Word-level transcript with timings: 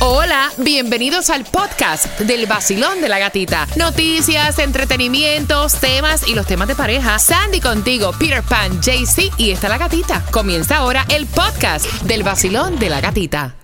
Hola, 0.00 0.52
bienvenidos 0.58 1.28
al 1.28 1.44
podcast 1.44 2.20
del 2.20 2.46
vacilón 2.46 3.00
de 3.00 3.08
la 3.08 3.18
gatita. 3.18 3.66
Noticias, 3.74 4.60
entretenimientos, 4.60 5.74
temas 5.80 6.28
y 6.28 6.36
los 6.36 6.46
temas 6.46 6.68
de 6.68 6.76
pareja. 6.76 7.18
Sandy 7.18 7.60
contigo, 7.60 8.12
Peter 8.16 8.44
Pan, 8.44 8.80
JC 8.80 9.32
y 9.38 9.50
está 9.50 9.68
la 9.68 9.76
gatita. 9.76 10.24
Comienza 10.30 10.76
ahora 10.76 11.04
el 11.08 11.26
podcast 11.26 11.84
del 12.02 12.22
vacilón 12.22 12.78
de 12.78 12.90
la 12.90 13.00
gatita. 13.00 13.56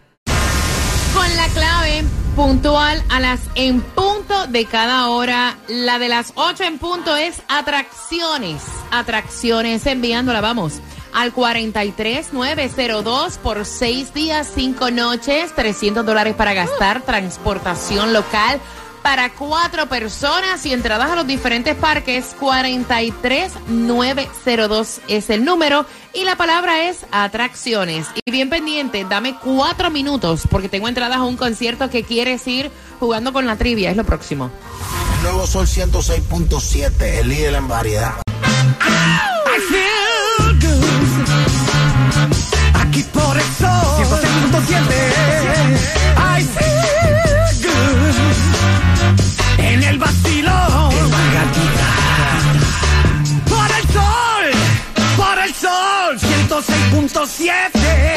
Con 1.14 1.36
la 1.36 1.46
clave 1.50 2.02
puntual 2.34 3.00
a 3.10 3.20
las 3.20 3.38
en 3.54 3.80
punto 3.80 4.48
de 4.48 4.64
cada 4.64 5.10
hora. 5.10 5.56
La 5.68 6.00
de 6.00 6.08
las 6.08 6.32
8 6.34 6.64
en 6.64 6.78
punto 6.78 7.14
es 7.14 7.36
atracciones. 7.46 8.60
Atracciones 8.90 9.86
enviándola, 9.86 10.40
vamos 10.40 10.80
al 11.14 11.32
43902 11.32 13.38
por 13.38 13.64
seis 13.64 14.12
días, 14.12 14.50
cinco 14.54 14.90
noches, 14.90 15.54
300 15.54 16.04
dólares 16.04 16.34
para 16.34 16.52
gastar, 16.52 17.00
transportación 17.02 18.12
local 18.12 18.60
para 19.04 19.32
cuatro 19.34 19.86
personas 19.86 20.64
y 20.64 20.72
entradas 20.72 21.10
a 21.10 21.14
los 21.14 21.26
diferentes 21.26 21.76
parques. 21.76 22.34
43902 22.40 25.00
es 25.08 25.28
el 25.28 25.44
número 25.44 25.84
y 26.14 26.24
la 26.24 26.36
palabra 26.36 26.88
es 26.88 27.04
atracciones. 27.12 28.06
Y 28.24 28.30
bien 28.30 28.48
pendiente, 28.48 29.04
dame 29.08 29.36
cuatro 29.42 29.90
minutos 29.90 30.44
porque 30.50 30.70
tengo 30.70 30.88
entradas 30.88 31.18
a 31.18 31.24
un 31.24 31.36
concierto 31.36 31.90
que 31.90 32.02
quieres 32.02 32.48
ir 32.48 32.70
jugando 32.98 33.34
con 33.34 33.46
la 33.46 33.56
trivia. 33.56 33.90
Es 33.90 33.96
lo 33.96 34.04
próximo. 34.04 34.50
El 35.18 35.24
nuevo 35.24 35.46
Sol 35.46 35.66
106.7, 35.66 37.02
el 37.02 37.28
líder 37.28 37.54
en 37.54 37.68
variedad. 37.68 38.14
Aquí 39.54 39.93
107. 44.54 45.74
I 46.16 46.44
feel 46.44 47.50
good. 47.66 48.14
En 49.58 49.82
el 49.82 49.98
vacilón. 49.98 50.92
Por 53.48 53.70
el 53.78 53.82
sol. 53.92 54.52
Por 55.16 55.38
el 55.42 55.54
sol. 55.54 56.18
106.7. 56.20 58.14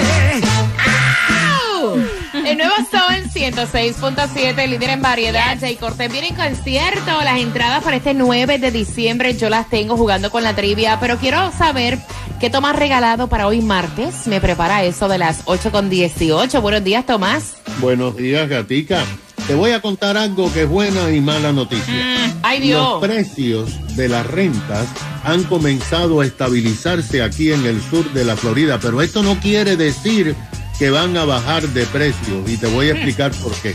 El 2.45 2.57
nuevo 2.57 2.75
Sol 2.91 3.23
106.7, 3.33 4.67
líder 4.67 4.89
en 4.91 5.01
variedad. 5.01 5.57
Jay 5.59 5.75
Cortés 5.75 6.11
viene 6.11 6.27
en 6.29 6.35
concierto. 6.35 7.21
Las 7.23 7.39
entradas 7.39 7.83
para 7.83 7.97
este 7.97 8.13
9 8.13 8.59
de 8.59 8.69
diciembre 8.71 9.35
yo 9.35 9.49
las 9.49 9.69
tengo 9.69 9.97
jugando 9.97 10.29
con 10.31 10.43
la 10.43 10.55
trivia, 10.55 10.99
pero 10.99 11.17
quiero 11.17 11.51
saber 11.51 11.97
qué 12.39 12.49
Tomás 12.49 12.75
regalado 12.75 13.27
para 13.27 13.47
hoy 13.47 13.61
martes. 13.61 14.27
Me 14.27 14.39
prepara 14.39 14.83
eso 14.83 15.07
de 15.07 15.17
las 15.17 15.41
8 15.45 15.71
con 15.71 15.89
18. 15.89 16.61
Buenos 16.61 16.83
días, 16.83 17.05
Tomás. 17.05 17.55
Buenos 17.79 18.15
días, 18.15 18.47
Gatica. 18.47 19.03
Te 19.47 19.55
voy 19.55 19.71
a 19.71 19.81
contar 19.81 20.17
algo 20.17 20.51
que 20.53 20.63
es 20.63 20.69
buena 20.69 21.11
y 21.11 21.21
mala 21.21 21.51
noticia. 21.51 22.35
Ay, 22.43 22.59
Los 22.59 22.67
Dios. 22.67 23.01
precios 23.01 23.95
de 23.95 24.09
las 24.09 24.25
rentas 24.27 24.87
han 25.23 25.43
comenzado 25.43 26.21
a 26.21 26.25
estabilizarse 26.25 27.21
aquí 27.21 27.51
en 27.51 27.65
el 27.65 27.81
sur 27.81 28.11
de 28.13 28.25
la 28.25 28.35
Florida, 28.35 28.79
pero 28.81 29.01
esto 29.01 29.23
no 29.23 29.39
quiere 29.39 29.75
decir 29.75 30.35
que 30.77 30.89
van 30.89 31.15
a 31.17 31.25
bajar 31.25 31.67
de 31.69 31.85
precio 31.85 32.43
y 32.47 32.57
te 32.57 32.67
voy 32.67 32.89
a 32.89 32.91
explicar 32.93 33.31
por 33.31 33.51
qué. 33.61 33.73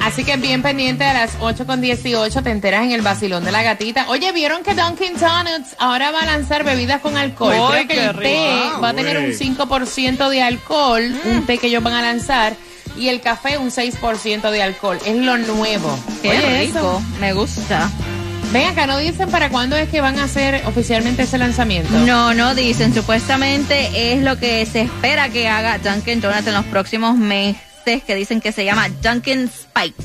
Así 0.00 0.24
que 0.24 0.36
bien 0.36 0.62
pendiente 0.62 1.04
a 1.04 1.12
las 1.12 1.36
8 1.40 1.66
con 1.66 1.80
18 1.80 2.42
te 2.42 2.50
enteras 2.50 2.84
en 2.84 2.92
el 2.92 3.02
vacilón 3.02 3.44
de 3.44 3.52
la 3.52 3.62
gatita. 3.62 4.06
Oye, 4.08 4.32
¿vieron 4.32 4.62
que 4.62 4.74
Dunkin' 4.74 5.18
Donuts 5.18 5.76
ahora 5.78 6.10
va 6.10 6.20
a 6.20 6.26
lanzar 6.26 6.64
bebidas 6.64 7.00
con 7.00 7.16
alcohol? 7.16 7.54
Creo 7.72 7.88
que 7.88 7.94
el 7.94 8.12
té 8.12 8.12
rico. 8.12 8.80
va 8.80 8.90
a 8.90 8.94
tener 8.94 9.18
un 9.18 9.32
5% 9.32 10.28
de 10.28 10.42
alcohol, 10.42 11.02
un 11.24 11.46
té 11.46 11.58
que 11.58 11.66
ellos 11.68 11.82
van 11.82 11.94
a 11.94 12.02
lanzar, 12.02 12.54
y 12.96 13.08
el 13.08 13.20
café 13.20 13.58
un 13.58 13.70
6% 13.70 14.50
de 14.50 14.62
alcohol. 14.62 14.98
Es 15.04 15.16
lo 15.16 15.36
nuevo. 15.38 15.98
Qué 16.22 16.30
Oye, 16.30 16.60
rico, 16.66 16.78
eso. 16.78 17.02
me 17.20 17.32
gusta. 17.32 17.90
Ven 18.52 18.68
acá, 18.68 18.86
¿no 18.86 18.96
dicen 18.98 19.28
para 19.28 19.50
cuándo 19.50 19.76
es 19.76 19.88
que 19.88 20.00
van 20.00 20.18
a 20.18 20.24
hacer 20.24 20.62
oficialmente 20.66 21.24
ese 21.24 21.36
lanzamiento? 21.36 21.90
No, 22.06 22.32
no 22.32 22.54
dicen, 22.54 22.94
supuestamente 22.94 24.12
es 24.12 24.22
lo 24.22 24.38
que 24.38 24.64
se 24.66 24.82
espera 24.82 25.28
que 25.28 25.48
haga 25.48 25.78
Dunkin' 25.78 26.20
Donuts 26.20 26.46
en 26.46 26.54
los 26.54 26.64
próximos 26.66 27.16
meses, 27.16 27.60
que 27.86 28.14
dicen 28.14 28.40
que 28.40 28.52
se 28.52 28.64
llama 28.64 28.88
Dunkin' 29.02 29.48
Spiked. 29.48 30.04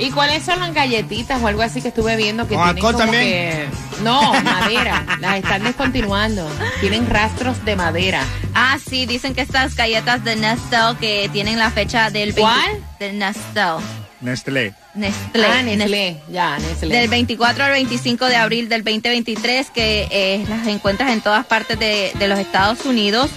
¿Y 0.00 0.10
cuáles 0.12 0.44
son 0.44 0.60
las 0.60 0.72
galletitas 0.74 1.42
o 1.42 1.46
algo 1.48 1.62
así 1.62 1.80
que 1.82 1.88
estuve 1.88 2.14
viendo 2.16 2.46
que 2.46 2.54
¿Con 2.54 2.62
tienen 2.64 2.76
alcohol 2.76 2.92
como 2.92 3.04
también? 3.04 3.22
que... 3.24 3.68
No, 4.04 4.32
madera. 4.44 5.04
las 5.20 5.38
están 5.38 5.64
descontinuando. 5.64 6.48
Tienen 6.80 7.10
rastros 7.10 7.64
de 7.64 7.74
madera. 7.74 8.22
Ah, 8.54 8.78
sí, 8.88 9.06
dicen 9.06 9.34
que 9.34 9.40
estas 9.40 9.74
galletas 9.74 10.22
de 10.22 10.36
Nestle 10.36 10.96
que 11.00 11.28
tienen 11.32 11.58
la 11.58 11.70
fecha 11.72 12.10
del... 12.10 12.32
20 12.32 12.40
¿Cuál? 12.40 12.84
De 13.00 13.12
Nestle. 13.12 13.84
Nestlé. 14.20 14.74
Nestlé. 14.94 15.46
ah, 15.46 15.62
Nestlé. 15.62 16.16
Ya, 16.30 16.58
Nestlé. 16.58 16.94
Del 16.96 17.08
24 17.08 17.64
al 17.64 17.72
25 17.72 18.26
de 18.26 18.36
abril 18.36 18.68
del 18.68 18.84
2023, 18.84 19.70
que 19.70 20.06
eh, 20.12 20.44
las 20.48 20.66
encuentras 20.68 21.10
en 21.10 21.20
todas 21.22 21.44
partes 21.46 21.76
de, 21.78 22.12
de 22.16 22.28
los 22.28 22.38
Estados 22.38 22.84
Unidos. 22.84 23.30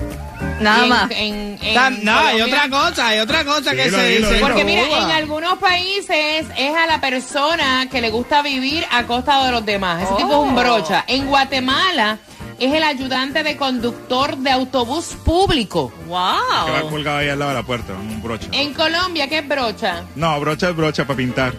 Nada 0.63 0.83
en- 0.85 0.89
más. 0.89 1.11
en- 1.11 1.59
en 1.61 1.77
Tam- 1.77 1.99
no, 2.03 2.19
hay 2.19 2.41
otra 2.41 2.69
cosa, 2.71 3.09
hay 3.09 3.19
otra 3.19 3.45
cosa 3.45 3.73
que 3.75 3.85
Dilo, 3.85 3.99
se 3.99 4.09
dilo, 4.09 4.29
dice. 4.31 4.41
Porque 4.41 4.65
mira, 4.65 4.85
Cuba. 4.87 5.03
en 5.05 5.11
algunos 5.11 5.59
países 5.59 6.47
es 6.57 6.75
a 6.77 6.87
la 6.87 6.99
persona 7.03 7.89
que 7.91 8.01
le 8.01 8.09
gusta 8.11 8.41
vivir 8.41 8.87
a 8.91 9.05
costa 9.05 9.45
de 9.45 9.53
los 9.53 9.67
demás. 9.67 10.03
Ese 10.03 10.15
tipo 10.17 10.31
es 10.31 10.51
un 10.51 10.57
Oh. 10.59 10.61
brocha. 10.63 11.05
En 11.07 11.27
Guatemala 11.27 12.19
es 12.61 12.73
el 12.73 12.83
ayudante 12.85 13.43
de 13.43 13.57
conductor 13.57 14.37
de 14.37 14.51
autobús 14.51 15.17
público. 15.25 15.91
Que 16.07 16.13
va 16.13 16.39
¡Wow! 16.83 16.91
colgado 16.91 17.19
ahí 17.19 17.29
al 17.29 17.39
lado 17.39 17.51
de 17.51 17.57
la 17.57 17.63
puerta, 17.65 17.95
un 17.95 18.23
brocha. 18.23 18.47
En 18.53 18.73
Colombia, 18.75 19.29
¿qué 19.29 19.39
es 19.39 19.49
brocha? 19.49 20.05
No, 20.15 20.39
brocha 20.39 20.69
es 20.71 20.77
brocha 20.77 21.05
para 21.07 21.17
pintar. 21.17 21.55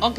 Ok. 0.00 0.18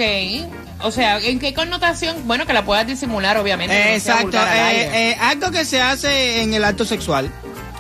O 0.82 0.92
sea, 0.92 1.20
¿en 1.20 1.40
qué 1.40 1.54
connotación? 1.54 2.28
Bueno, 2.28 2.46
que 2.46 2.54
la 2.54 2.64
puedas 2.64 2.86
disimular, 2.86 3.38
obviamente. 3.38 3.74
no 3.76 3.92
Exacto, 3.92 4.38
eh, 4.38 5.12
eh, 5.12 5.18
algo 5.20 5.50
que 5.52 5.66
se 5.66 5.82
hace 5.82 6.42
en 6.44 6.54
el 6.54 6.64
acto 6.64 6.86
sexual. 6.86 7.32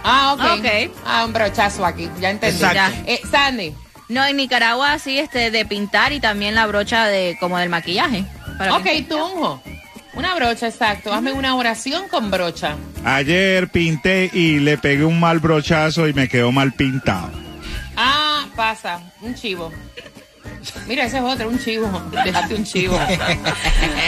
ah, 0.04 0.34
ok. 0.34 0.60
ok. 0.60 0.92
Ah, 1.06 1.26
un 1.26 1.34
brochazo 1.34 1.86
aquí. 1.86 2.10
Ya 2.20 2.30
entendí. 2.32 2.64
Exacto. 2.64 3.02
Eh, 3.06 3.22
Sandy. 3.30 3.74
No, 4.08 4.24
en 4.26 4.38
Nicaragua 4.38 4.98
sí, 5.00 5.18
este, 5.20 5.52
de 5.52 5.66
pintar 5.66 6.14
y 6.14 6.20
también 6.20 6.56
la 6.56 6.66
brocha 6.68 7.06
de, 7.06 7.38
como 7.40 7.58
del 7.58 7.70
maquillaje. 7.70 8.24
para 8.58 8.76
Ok, 8.76 8.84
pintar. 8.84 9.20
Tunjo. 9.20 9.62
Una 10.16 10.34
brocha, 10.36 10.68
exacto. 10.68 11.14
Hazme 11.14 11.34
una 11.34 11.56
oración 11.56 12.08
con 12.08 12.32
brocha. 12.32 12.76
Ayer 13.04 13.68
pinté 13.70 14.30
y 14.34 14.60
le 14.60 14.78
pegué 14.78 15.04
un 15.06 15.20
mal 15.20 15.40
brochazo 15.40 16.08
y 16.08 16.14
me 16.14 16.28
quedó 16.30 16.52
mal 16.52 16.72
pintado. 16.74 17.32
Ah, 17.98 18.46
pasa. 18.56 19.00
Un 19.22 19.36
chivo. 19.36 19.72
Mira, 20.88 21.06
ese 21.06 21.18
es 21.18 21.24
otro, 21.24 21.50
un 21.50 21.60
chivo. 21.60 21.90
Déjate 22.24 22.56
un 22.56 22.64
chivo. 22.64 22.96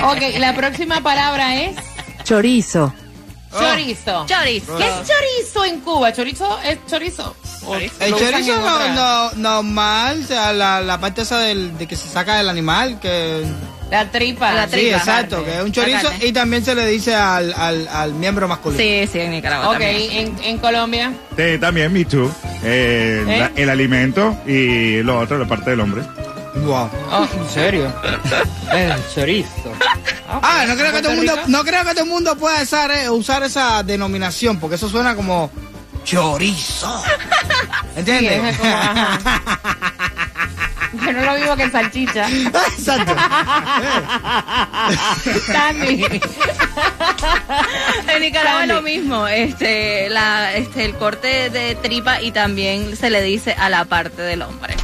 ok, 0.04 0.21
la 0.39 0.56
próxima 0.56 1.01
palabra 1.01 1.56
es 1.62 1.75
Chorizo. 2.24 2.94
chorizo. 3.51 4.25
Chorizo. 4.27 4.77
¿Qué 4.77 4.83
es 4.88 4.94
chorizo 5.07 5.65
en 5.65 5.80
Cuba? 5.81 6.12
¿Chorizo 6.13 6.60
es 6.63 6.77
chorizo? 6.89 7.36
¿O 7.65 7.75
El 7.75 7.92
lo 8.12 8.18
usan 8.18 8.31
chorizo 8.31 8.53
en 8.56 8.62
no, 8.62 8.74
otra? 8.75 8.94
no- 8.94 9.31
normal, 9.36 10.21
o 10.24 10.27
sea, 10.27 10.53
la, 10.53 10.81
la 10.81 11.00
parte 11.00 11.21
esa 11.21 11.39
del, 11.39 11.77
de 11.77 11.88
que 11.88 11.95
se 11.95 12.07
saca 12.07 12.38
del 12.38 12.50
animal, 12.50 13.00
que... 13.00 13.44
La 13.89 14.10
tripa. 14.12 14.51
La 14.54 14.66
Sí, 14.66 14.72
tripa. 14.72 14.98
exacto, 14.98 15.44
que 15.45 15.57
es 15.57 15.63
un 15.63 15.72
chorizo 15.72 16.10
y 16.22 16.31
también 16.34 16.63
se 16.66 16.75
le 16.75 16.86
dice 16.88 17.16
al, 17.16 17.54
al, 17.54 17.88
al 17.88 18.13
miembro 18.13 18.48
masculino. 18.48 18.81
Sí, 18.84 19.07
sí, 19.12 19.19
en 19.19 19.31
Nicaragua 19.31 19.68
Ok, 19.69 19.74
también. 19.80 20.12
en, 20.38 20.44
en 20.44 20.57
Colombia. 20.57 21.13
Sí, 21.38 21.57
también, 21.60 21.94
me 21.94 22.04
too. 22.06 22.30
Eh, 22.63 23.24
¿Eh? 23.28 23.39
la- 23.39 23.51
el 23.56 23.69
alimento 23.69 24.38
y 24.45 25.01
lo 25.04 25.19
otro, 25.19 25.38
la 25.38 25.45
parte 25.48 25.69
del 25.69 25.80
hombre. 25.80 26.01
Wow. 26.56 26.89
Oh, 27.12 27.28
¿En 27.39 27.50
serio? 27.50 27.94
El 28.74 28.94
chorizo. 29.13 29.50
Ah, 30.30 30.66
no 30.68 30.75
creo, 30.75 30.92
que 30.92 31.00
todo 31.01 31.12
el 31.13 31.18
mundo, 31.19 31.34
no 31.48 31.63
creo 31.63 31.86
que 31.86 31.92
todo 31.92 32.04
el 32.04 32.10
mundo 32.10 32.36
pueda 32.36 32.62
usar, 32.62 32.92
eh, 32.92 33.10
usar 33.10 33.44
esa 33.44 33.81
denominación, 33.81 34.60
porque 34.60 34.75
eso 34.75 34.89
suena 34.89 35.16
como 35.16 35.50
chorizo. 36.04 37.01
¿Entiendes? 37.95 38.42
Sí, 38.44 38.48
es 38.50 38.57
como, 38.57 38.74
ajá. 38.75 39.44
mismo 41.40 41.56
que 41.56 41.70
salchicha. 41.70 42.28
Exacto. 42.30 43.16
En 48.08 48.22
Nicaragua 48.22 48.64
es 48.64 48.70
Sandy. 48.70 48.74
lo 48.74 48.82
mismo, 48.82 49.28
este, 49.28 50.10
la, 50.10 50.54
este, 50.56 50.86
el 50.86 50.94
corte 50.96 51.50
de 51.50 51.76
tripa 51.76 52.22
y 52.22 52.32
también 52.32 52.96
se 52.96 53.10
le 53.10 53.22
dice 53.22 53.54
a 53.58 53.70
la 53.70 53.86
parte 53.86 54.22
del 54.22 54.42
hombre. 54.42 54.76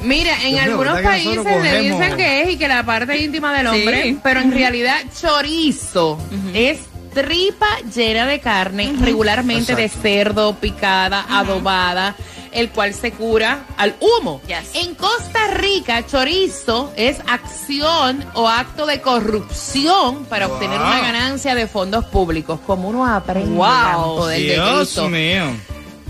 Mira, 0.00 0.32
en 0.42 0.54
Dios 0.54 0.62
algunos 0.64 0.94
¿verdad 0.94 1.12
que 1.12 1.24
nosotros 1.24 1.44
países 1.46 1.62
le 1.64 1.70
cogemos? 1.78 2.00
dicen 2.00 2.16
que 2.16 2.42
es 2.42 2.50
y 2.50 2.56
que 2.58 2.68
la 2.68 2.82
parte 2.84 3.16
íntima 3.18 3.52
del 3.52 3.66
hombre, 3.68 4.02
Sí. 4.02 4.18
pero 4.22 4.40
en 4.40 4.52
realidad 4.52 4.96
chorizo 5.20 6.18
es 6.54 6.80
tripa 7.14 7.68
llena 7.94 8.26
de 8.26 8.40
carne, 8.40 8.92
regularmente 9.00 9.74
de 9.76 9.88
cerdo, 9.88 10.54
picada, 10.56 11.24
adobada, 11.30 12.16
el 12.52 12.70
cual 12.70 12.94
se 12.94 13.12
cura 13.12 13.64
al 13.76 13.96
humo. 14.00 14.40
Yes. 14.46 14.70
En 14.74 14.94
Costa 14.94 15.48
Rica, 15.54 16.06
chorizo 16.06 16.92
es 16.96 17.18
acción 17.28 18.24
o 18.34 18.48
acto 18.48 18.86
de 18.86 19.00
corrupción 19.00 20.24
para 20.26 20.46
obtener 20.46 20.80
una 20.80 21.00
ganancia 21.00 21.54
de 21.54 21.66
fondos 21.66 22.04
públicos. 22.06 22.60
Como 22.66 22.88
uno 22.88 23.06
aprende 23.06 23.50
Wow. 23.56 24.26
de 24.26 24.38
Dios 24.38 24.96
mío. 25.10 25.44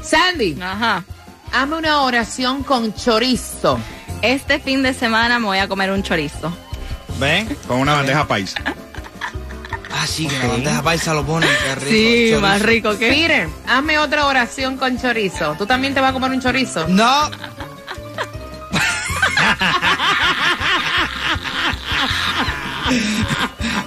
Sandy, 0.03 0.59
Ajá. 0.61 1.05
hazme 1.53 1.77
una 1.77 2.03
oración 2.03 2.63
con 2.63 2.95
chorizo. 2.95 3.79
Este 4.21 4.59
fin 4.61 4.83
de 4.83 4.95
semana 4.95 5.39
me 5.39 5.47
voy 5.47 5.59
a 5.59 5.69
comer 5.69 5.91
un 5.91 6.03
chorizo. 6.03 6.53
¿Ven? 7.19 7.57
Con 7.69 7.79
una 7.81 7.95
bandeja 7.95 8.27
paisa. 8.27 8.59
Ah, 9.95 10.07
sí, 10.07 10.27
que 10.27 10.39
la 10.39 10.47
bandeja 10.49 10.83
paisa 10.83 11.15
lo 11.15 11.25
ponen. 11.25 11.49
Qué 11.65 11.75
rico. 11.77 12.37
el 12.37 12.41
chorizo. 12.43 12.67
rico 12.67 12.99
que. 12.99 13.09
Peter, 13.09 13.49
hazme 13.69 13.99
otra 13.99 14.27
oración 14.27 14.77
con 14.77 15.01
chorizo. 15.01 15.55
¿Tú 15.59 15.67
también 15.67 15.95
te 15.95 16.01
vas 16.01 16.11
a 16.11 16.13
comer 16.13 16.31
un 16.33 16.41
chorizo? 16.41 16.87
No. 16.89 17.31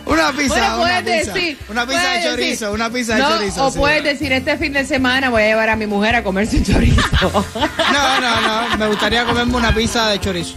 Una 0.05 0.31
pizza, 0.31 0.55
Bueno, 0.55 0.75
una 0.75 1.01
puedes 1.01 1.19
pizza. 1.19 1.33
decir. 1.33 1.57
Una 1.69 1.85
pizza 1.87 2.09
de 2.09 2.23
chorizo, 2.23 2.65
decir. 2.65 2.67
una 2.69 2.89
pizza 2.89 3.17
No, 3.17 3.29
de 3.29 3.35
chorizo. 3.39 3.65
O 3.65 3.71
sí. 3.71 3.79
puedes 3.79 4.03
decir, 4.03 4.31
este 4.31 4.57
fin 4.57 4.73
de 4.73 4.85
semana 4.85 5.29
voy 5.29 5.43
a 5.43 5.47
llevar 5.47 5.69
a 5.69 5.75
mi 5.75 5.87
mujer 5.87 6.15
a 6.15 6.23
comerse 6.23 6.57
un 6.57 6.63
chorizo. 6.65 7.01
No, 7.93 8.21
no, 8.21 8.41
no. 8.69 8.77
Me 8.77 8.87
gustaría 8.87 9.25
comerme 9.25 9.55
una 9.55 9.73
pizza 9.73 10.07
de 10.09 10.19
chorizo. 10.19 10.55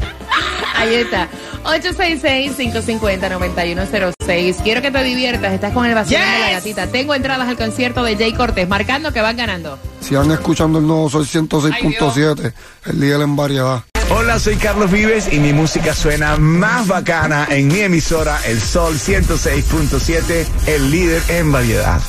Ahí 0.76 0.94
está. 0.96 1.28
866-550-9106. 1.69 4.62
Quiero 4.62 4.82
que 4.82 4.91
te 4.91 5.03
diviertas. 5.03 5.53
Estás 5.53 5.73
con 5.73 5.87
el 5.87 5.94
vacío 5.94 6.19
de 6.19 6.25
la 6.25 6.50
gatita. 6.53 6.87
Tengo 6.88 7.15
entradas 7.15 7.49
al 7.49 7.56
concierto 7.56 8.03
de 8.03 8.17
Jay 8.17 8.32
Cortés, 8.32 8.69
marcando 8.69 9.12
que 9.12 9.20
van 9.20 9.37
ganando. 9.37 9.79
Sigan 10.00 10.31
escuchando 10.31 10.79
el 10.79 10.87
nuevo 10.87 11.11
Sol 11.11 11.26
106.7, 11.26 12.53
el 12.87 13.00
líder 13.00 13.20
en 13.20 13.37
variedad. 13.37 13.82
Hola, 14.11 14.38
soy 14.38 14.56
Carlos 14.56 14.91
Vives 14.91 15.31
y 15.31 15.38
mi 15.38 15.53
música 15.53 15.94
suena 15.94 16.37
más 16.37 16.87
bacana 16.87 17.47
en 17.50 17.69
mi 17.69 17.81
emisora 17.81 18.41
El 18.47 18.59
Sol 18.59 18.94
106.7, 18.94 20.47
el 20.67 20.91
líder 20.91 21.23
en 21.29 21.53
variedad. 21.53 22.00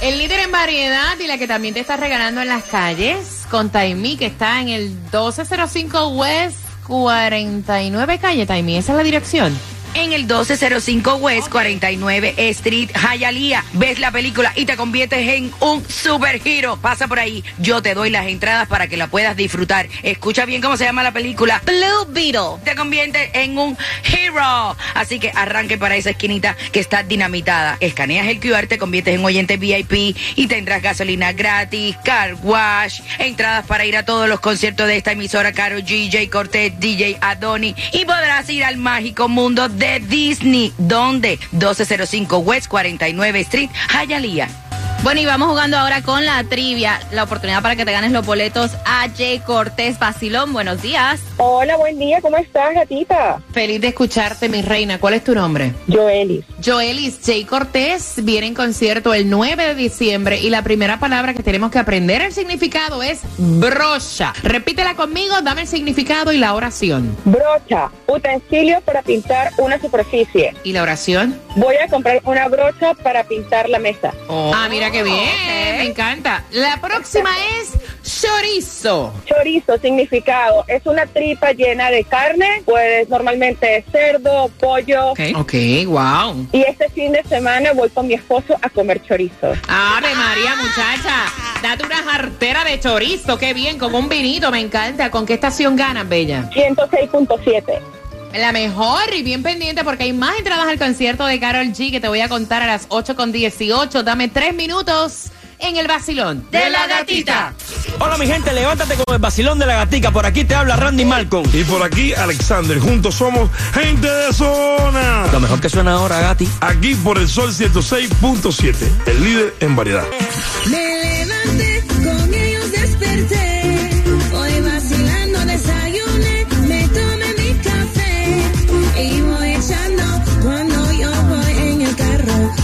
El 0.00 0.18
líder 0.18 0.40
en 0.40 0.50
variedad 0.50 1.16
y 1.20 1.28
la 1.28 1.38
que 1.38 1.46
también 1.46 1.74
te 1.74 1.80
está 1.80 1.96
regalando 1.96 2.40
en 2.40 2.48
las 2.48 2.64
calles 2.64 3.44
con 3.48 3.70
Taimi, 3.70 4.16
que 4.16 4.26
está 4.26 4.60
en 4.60 4.70
el 4.70 4.88
1205 4.88 6.08
West 6.08 6.61
49 6.86 8.18
calle. 8.18 8.46
Taimi, 8.46 8.76
esa 8.76 8.92
es 8.92 8.96
la 8.96 9.04
dirección. 9.04 9.56
En 9.94 10.14
el 10.14 10.22
1205 10.22 11.16
West 11.16 11.50
49 11.50 12.34
Street, 12.38 12.90
Hialeah. 12.94 13.62
Ves 13.74 13.98
la 13.98 14.10
película 14.10 14.50
y 14.56 14.64
te 14.64 14.74
conviertes 14.74 15.28
en 15.28 15.52
un 15.60 15.86
superhero. 15.86 16.78
Pasa 16.78 17.08
por 17.08 17.18
ahí. 17.18 17.44
Yo 17.58 17.82
te 17.82 17.92
doy 17.92 18.08
las 18.08 18.26
entradas 18.26 18.68
para 18.68 18.86
que 18.86 18.96
la 18.96 19.08
puedas 19.08 19.36
disfrutar. 19.36 19.88
Escucha 20.02 20.46
bien 20.46 20.62
cómo 20.62 20.78
se 20.78 20.84
llama 20.84 21.02
la 21.02 21.12
película. 21.12 21.60
Blue 21.66 22.06
Beetle. 22.08 22.62
Te 22.64 22.74
conviertes 22.74 23.30
en 23.34 23.58
un 23.58 23.76
hero. 24.02 24.76
Así 24.94 25.18
que 25.18 25.30
arranque 25.34 25.76
para 25.76 25.96
esa 25.96 26.10
esquinita 26.10 26.56
que 26.72 26.80
está 26.80 27.02
dinamitada. 27.02 27.76
Escaneas 27.80 28.28
el 28.28 28.40
QR, 28.40 28.66
te 28.66 28.78
conviertes 28.78 29.14
en 29.14 29.24
oyente 29.24 29.58
VIP 29.58 30.16
y 30.36 30.46
tendrás 30.46 30.80
gasolina 30.80 31.32
gratis, 31.32 31.96
car 32.02 32.34
wash, 32.42 33.00
entradas 33.18 33.66
para 33.66 33.84
ir 33.84 33.98
a 33.98 34.06
todos 34.06 34.26
los 34.26 34.40
conciertos 34.40 34.86
de 34.86 34.96
esta 34.96 35.12
emisora, 35.12 35.52
Caro 35.52 35.80
G, 35.80 36.10
J 36.10 36.30
Cortez, 36.30 36.72
DJ 36.78 37.18
Adoni 37.20 37.74
y 37.92 38.06
podrás 38.06 38.48
ir 38.48 38.64
al 38.64 38.78
mágico 38.78 39.28
mundo 39.28 39.68
de 39.68 39.81
Disney. 40.08 40.72
¿Dónde? 40.78 41.38
1205 41.52 42.38
West 42.38 42.68
49 42.68 43.40
Street, 43.40 43.70
Hialeah. 43.90 44.71
Bueno, 45.02 45.20
y 45.20 45.26
vamos 45.26 45.48
jugando 45.48 45.76
ahora 45.76 46.00
con 46.02 46.24
la 46.24 46.44
trivia. 46.44 47.00
La 47.10 47.24
oportunidad 47.24 47.60
para 47.60 47.74
que 47.74 47.84
te 47.84 47.90
ganes 47.90 48.12
los 48.12 48.24
boletos 48.24 48.70
a 48.84 49.08
Jay 49.16 49.40
Cortés 49.40 49.98
Basilón. 49.98 50.52
Buenos 50.52 50.80
días. 50.80 51.20
Hola, 51.38 51.76
buen 51.76 51.98
día, 51.98 52.20
¿cómo 52.20 52.36
estás, 52.36 52.72
gatita? 52.72 53.42
Feliz 53.52 53.80
de 53.80 53.88
escucharte, 53.88 54.48
mi 54.48 54.62
reina. 54.62 55.00
¿Cuál 55.00 55.14
es 55.14 55.24
tu 55.24 55.34
nombre? 55.34 55.72
Joelis. 55.88 56.44
Joelis 56.64 57.18
Jay 57.26 57.44
Cortés 57.44 58.14
viene 58.22 58.46
en 58.46 58.54
concierto 58.54 59.12
el 59.12 59.28
9 59.28 59.66
de 59.66 59.74
diciembre 59.74 60.38
y 60.38 60.50
la 60.50 60.62
primera 60.62 61.00
palabra 61.00 61.34
que 61.34 61.42
tenemos 61.42 61.72
que 61.72 61.80
aprender 61.80 62.22
el 62.22 62.32
significado 62.32 63.02
es 63.02 63.22
brocha. 63.38 64.32
Repítela 64.44 64.94
conmigo, 64.94 65.34
dame 65.42 65.62
el 65.62 65.66
significado 65.66 66.30
y 66.30 66.38
la 66.38 66.54
oración. 66.54 67.16
Brocha, 67.24 67.90
utensilio 68.06 68.80
para 68.82 69.02
pintar 69.02 69.50
una 69.58 69.80
superficie. 69.80 70.54
¿Y 70.62 70.72
la 70.72 70.82
oración? 70.82 71.40
Voy 71.56 71.74
a 71.84 71.88
comprar 71.88 72.20
una 72.24 72.46
brocha 72.46 72.94
para 73.02 73.24
pintar 73.24 73.68
la 73.68 73.80
mesa. 73.80 74.14
Ah, 74.28 74.68
mira 74.70 74.91
qué 74.92 75.02
bien, 75.02 75.78
me 75.78 75.86
encanta. 75.86 76.44
La 76.52 76.80
próxima 76.80 77.30
es 77.58 77.72
chorizo. 78.02 79.12
Chorizo, 79.24 79.78
significado, 79.78 80.64
es 80.68 80.84
una 80.86 81.06
tripa 81.06 81.52
llena 81.52 81.90
de 81.90 82.04
carne, 82.04 82.62
pues 82.64 83.08
normalmente 83.08 83.84
cerdo, 83.90 84.50
pollo. 84.60 85.12
Ok, 85.12 85.54
wow. 85.86 86.46
Y 86.52 86.62
este 86.62 86.88
fin 86.90 87.12
de 87.12 87.22
semana 87.24 87.72
voy 87.72 87.88
con 87.90 88.06
mi 88.06 88.14
esposo 88.14 88.56
a 88.60 88.68
comer 88.68 89.02
chorizo. 89.02 89.52
Ave 89.68 90.14
María, 90.14 90.56
muchacha. 90.56 91.32
Date 91.62 91.84
una 91.84 92.02
jartera 92.02 92.64
de 92.64 92.78
chorizo, 92.78 93.38
qué 93.38 93.54
bien, 93.54 93.78
con 93.78 93.94
un 93.94 94.08
vinito, 94.08 94.50
me 94.50 94.60
encanta. 94.60 95.10
¿Con 95.10 95.24
qué 95.26 95.34
estación 95.34 95.76
ganas, 95.76 96.08
Bella? 96.08 96.50
106.7. 96.50 98.01
La 98.34 98.52
mejor 98.52 99.14
y 99.14 99.22
bien 99.22 99.42
pendiente 99.42 99.84
porque 99.84 100.04
hay 100.04 100.12
más 100.12 100.38
entradas 100.38 100.66
al 100.66 100.78
concierto 100.78 101.26
de 101.26 101.38
Carol 101.38 101.66
G 101.66 101.90
que 101.90 102.00
te 102.00 102.08
voy 102.08 102.20
a 102.20 102.28
contar 102.28 102.62
a 102.62 102.66
las 102.66 102.86
8 102.88 103.14
con 103.14 103.30
18. 103.30 104.02
Dame 104.02 104.28
tres 104.28 104.54
minutos 104.54 105.30
en 105.58 105.76
el 105.76 105.86
vacilón 105.86 106.46
De 106.50 106.70
la 106.70 106.86
gatita. 106.86 107.54
Hola 108.00 108.16
mi 108.16 108.26
gente, 108.26 108.52
levántate 108.52 108.96
con 108.96 109.14
el 109.14 109.20
vacilón 109.20 109.58
de 109.58 109.66
la 109.66 109.76
gatica. 109.76 110.10
Por 110.10 110.26
aquí 110.26 110.44
te 110.44 110.54
habla 110.54 110.76
Randy 110.76 111.04
Malcolm. 111.04 111.48
Y 111.52 111.62
por 111.64 111.82
aquí, 111.82 112.12
Alexander. 112.14 112.78
Juntos 112.78 113.14
somos 113.14 113.50
gente 113.72 114.08
de 114.08 114.32
zona. 114.32 115.26
Lo 115.30 115.38
mejor 115.38 115.60
que 115.60 115.68
suena 115.68 115.92
ahora, 115.92 116.20
Gati. 116.20 116.48
Aquí 116.60 116.94
por 116.96 117.18
el 117.18 117.28
Sol 117.28 117.52
106.7, 117.52 118.74
el 119.06 119.24
líder 119.24 119.54
en 119.60 119.76
variedad. 119.76 120.04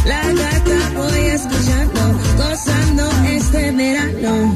La 0.09 0.23
gata 0.23 0.91
voy 0.97 1.19
escuchando, 1.19 2.01
gozando 2.39 3.11
este 3.27 3.71
verano. 3.73 4.55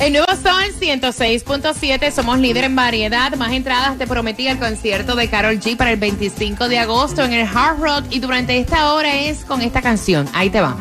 El 0.00 0.12
nuevo 0.14 0.26
Sol 0.28 0.72
106.7, 0.80 2.10
somos 2.10 2.38
líder 2.38 2.64
en 2.64 2.74
variedad. 2.74 3.34
Más 3.36 3.52
entradas 3.52 3.98
te 3.98 4.06
prometí 4.06 4.48
al 4.48 4.58
concierto 4.58 5.14
de 5.14 5.28
Carol 5.28 5.60
G 5.60 5.76
para 5.76 5.90
el 5.90 5.98
25 5.98 6.68
de 6.68 6.78
agosto 6.78 7.22
en 7.22 7.34
el 7.34 7.46
Hard 7.46 7.80
Rock 7.80 8.04
y 8.08 8.20
durante 8.20 8.56
esta 8.56 8.94
hora 8.94 9.14
es 9.14 9.44
con 9.44 9.60
esta 9.60 9.82
canción. 9.82 10.26
Ahí 10.32 10.48
te 10.48 10.62
va. 10.62 10.74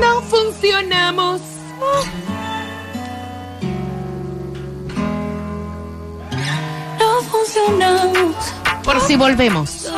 No 0.00 0.20
funcionamos. 0.22 1.40
No 6.98 7.22
funcionamos. 7.30 8.63
Por 8.84 9.00
si 9.00 9.16
volvemos. 9.16 9.88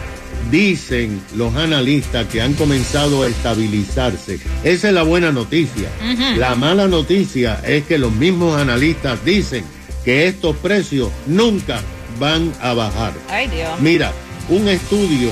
Dicen 0.51 1.21
los 1.35 1.55
analistas 1.55 2.27
que 2.27 2.41
han 2.41 2.53
comenzado 2.53 3.23
a 3.23 3.27
estabilizarse. 3.27 4.39
Esa 4.63 4.88
es 4.89 4.93
la 4.93 5.03
buena 5.03 5.31
noticia. 5.31 5.89
La 6.38 6.55
mala 6.55 6.88
noticia 6.88 7.62
es 7.65 7.83
que 7.85 7.97
los 7.97 8.12
mismos 8.12 8.59
analistas 8.59 9.23
dicen 9.25 9.65
que 10.05 10.27
estos 10.27 10.55
precios 10.57 11.09
nunca 11.25 11.81
van 12.19 12.53
a 12.62 12.73
bajar. 12.73 13.13
Ay, 13.29 13.47
Dios. 13.47 13.79
Mira, 13.79 14.12
un 14.50 14.67
estudio 14.67 15.29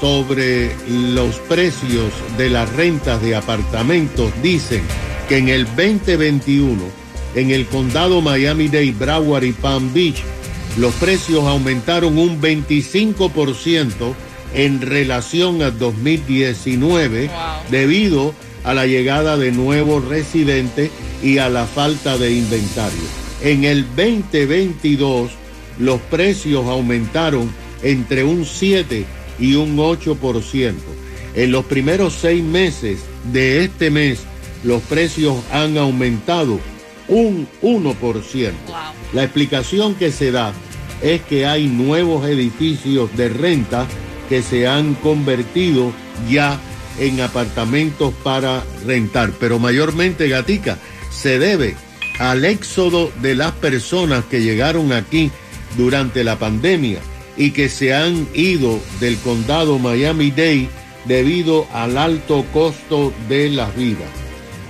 sobre 0.00 0.70
los 0.88 1.36
precios 1.40 2.12
de 2.36 2.50
las 2.50 2.70
rentas 2.74 3.22
de 3.22 3.34
apartamentos 3.34 4.30
dicen 4.42 4.82
que 5.28 5.38
en 5.38 5.48
el 5.48 5.64
2021, 5.64 6.82
en 7.34 7.50
el 7.50 7.66
condado 7.66 8.20
Miami-Dade, 8.20 8.92
Broward 8.92 9.44
y 9.44 9.52
Palm 9.52 9.92
Beach, 9.92 10.22
los 10.76 10.94
precios 10.94 11.44
aumentaron 11.44 12.18
un 12.18 12.40
25% 12.40 14.14
en 14.54 14.80
relación 14.80 15.62
a 15.62 15.70
2019 15.70 17.30
debido 17.70 18.34
a 18.64 18.74
la 18.74 18.86
llegada 18.86 19.36
de 19.36 19.52
nuevos 19.52 20.04
residentes 20.04 20.90
y 21.22 21.38
a 21.38 21.48
la 21.48 21.66
falta 21.66 22.18
de 22.18 22.32
inventario. 22.32 23.02
En 23.42 23.64
el 23.64 23.86
2022 23.94 25.30
los 25.78 26.00
precios 26.02 26.66
aumentaron 26.66 27.50
entre 27.82 28.24
un 28.24 28.44
7 28.44 29.04
y 29.38 29.54
un 29.54 29.76
8%. 29.76 30.74
En 31.34 31.52
los 31.52 31.66
primeros 31.66 32.14
seis 32.14 32.42
meses 32.42 33.00
de 33.32 33.64
este 33.64 33.90
mes 33.90 34.20
los 34.64 34.82
precios 34.82 35.36
han 35.52 35.76
aumentado 35.76 36.58
un 37.08 37.46
1%. 37.62 38.52
La 39.12 39.22
explicación 39.22 39.94
que 39.94 40.10
se 40.10 40.32
da 40.32 40.52
es 41.02 41.20
que 41.22 41.46
hay 41.46 41.66
nuevos 41.66 42.26
edificios 42.26 43.14
de 43.16 43.28
renta 43.28 43.86
que 44.28 44.42
se 44.42 44.66
han 44.66 44.94
convertido 44.94 45.92
ya 46.28 46.60
en 46.98 47.20
apartamentos 47.20 48.14
para 48.22 48.64
rentar, 48.84 49.32
pero 49.38 49.58
mayormente 49.58 50.28
Gatica 50.28 50.78
se 51.10 51.38
debe 51.38 51.76
al 52.18 52.44
éxodo 52.44 53.10
de 53.20 53.34
las 53.34 53.52
personas 53.52 54.24
que 54.24 54.40
llegaron 54.40 54.92
aquí 54.92 55.30
durante 55.76 56.24
la 56.24 56.38
pandemia 56.38 57.00
y 57.36 57.50
que 57.50 57.68
se 57.68 57.94
han 57.94 58.26
ido 58.34 58.80
del 59.00 59.18
condado 59.18 59.78
Miami-Dade 59.78 60.68
debido 61.04 61.66
al 61.72 61.98
alto 61.98 62.44
costo 62.52 63.12
de 63.28 63.50
las 63.50 63.74
vidas. 63.76 64.08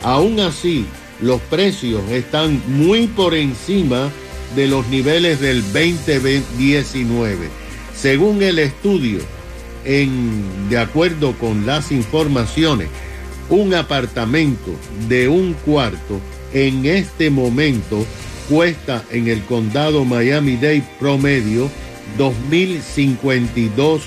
Aún 0.03 0.41
así, 0.41 0.85
los 1.21 1.41
precios 1.43 2.03
están 2.11 2.61
muy 2.67 3.07
por 3.07 3.35
encima 3.35 4.11
de 4.55 4.67
los 4.67 4.87
niveles 4.89 5.41
del 5.41 5.63
2019. 5.73 7.49
Según 7.95 8.43
el 8.43 8.59
estudio, 8.59 9.21
en, 9.87 10.69
de 10.69 10.78
acuerdo 10.78 11.33
con 11.38 11.64
las 11.64 11.93
informaciones, 11.93 12.88
un 13.49 13.75
apartamento 13.75 14.75
de 15.09 15.28
un 15.28 15.55
cuarto 15.64 16.21
en 16.52 16.85
este 16.87 17.31
momento 17.31 18.05
cuesta 18.49 19.05
en 19.11 19.28
el 19.28 19.43
condado 19.43 20.05
Miami-Dade 20.05 20.83
promedio 20.99 21.71
2.052 22.19 24.00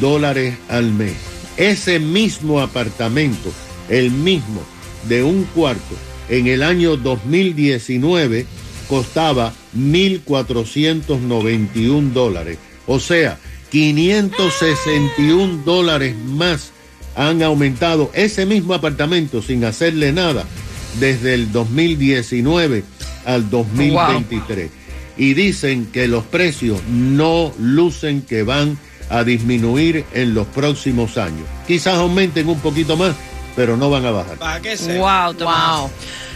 dólares 0.00 0.56
al 0.68 0.92
mes. 0.92 1.14
Ese 1.56 2.00
mismo 2.00 2.60
apartamento, 2.60 3.52
el 3.88 4.10
mismo 4.10 4.60
de 5.08 5.22
un 5.22 5.44
cuarto, 5.54 5.94
en 6.28 6.46
el 6.46 6.62
año 6.62 6.96
2019 6.96 8.46
costaba 8.88 9.52
1.491 9.76 12.12
dólares. 12.12 12.58
O 12.86 13.00
sea, 13.00 13.38
561 13.74 15.64
dólares 15.64 16.14
más 16.14 16.70
han 17.16 17.42
aumentado 17.42 18.08
ese 18.14 18.46
mismo 18.46 18.72
apartamento 18.72 19.42
sin 19.42 19.64
hacerle 19.64 20.12
nada 20.12 20.44
desde 21.00 21.34
el 21.34 21.50
2019 21.50 22.84
al 23.24 23.50
2023. 23.50 24.70
Y 25.16 25.34
dicen 25.34 25.86
que 25.86 26.06
los 26.06 26.22
precios 26.22 26.80
no 26.88 27.52
lucen 27.58 28.22
que 28.22 28.44
van 28.44 28.78
a 29.10 29.24
disminuir 29.24 30.04
en 30.12 30.34
los 30.34 30.46
próximos 30.46 31.18
años. 31.18 31.48
Quizás 31.66 31.96
aumenten 31.96 32.48
un 32.48 32.60
poquito 32.60 32.96
más, 32.96 33.16
pero 33.56 33.76
no 33.76 33.90
van 33.90 34.06
a 34.06 34.10
bajar. 34.10 34.36
¿Para 34.38 34.60
qué 34.60 34.76
Wow, 34.98 35.34
wow. 35.34 35.90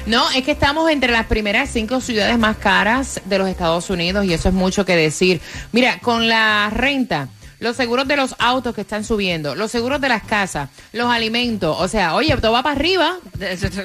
No, 0.06 0.30
es 0.30 0.42
que 0.42 0.52
estamos 0.52 0.90
entre 0.90 1.12
las 1.12 1.26
primeras 1.26 1.68
cinco 1.70 2.00
ciudades 2.00 2.38
más 2.38 2.56
caras 2.56 3.20
de 3.26 3.38
los 3.38 3.48
Estados 3.48 3.90
Unidos 3.90 4.25
y 4.25 4.32
eso 4.32 4.48
es 4.48 4.54
mucho 4.54 4.84
que 4.87 4.96
decir. 4.96 5.40
Mira, 5.72 5.98
con 6.00 6.28
la 6.28 6.70
renta, 6.70 7.28
los 7.58 7.76
seguros 7.76 8.08
de 8.08 8.16
los 8.16 8.34
autos 8.38 8.75
que 8.75 8.80
están 8.80 9.04
subiendo, 9.04 9.54
los 9.54 9.70
seguros 9.70 10.00
de 10.00 10.08
las 10.08 10.22
casas, 10.22 10.70
los 10.92 11.10
alimentos, 11.12 11.76
o 11.78 11.88
sea, 11.88 12.14
oye, 12.14 12.34
todo 12.38 12.52
va 12.52 12.62
para 12.62 12.76
arriba. 12.76 13.18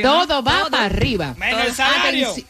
Todo 0.00 0.42
va 0.44 0.66
para 0.70 0.84
arriba. 0.84 1.34
Menos 1.36 1.64
el 1.64 1.72
salario. 1.74 2.32
Atenci- 2.32 2.46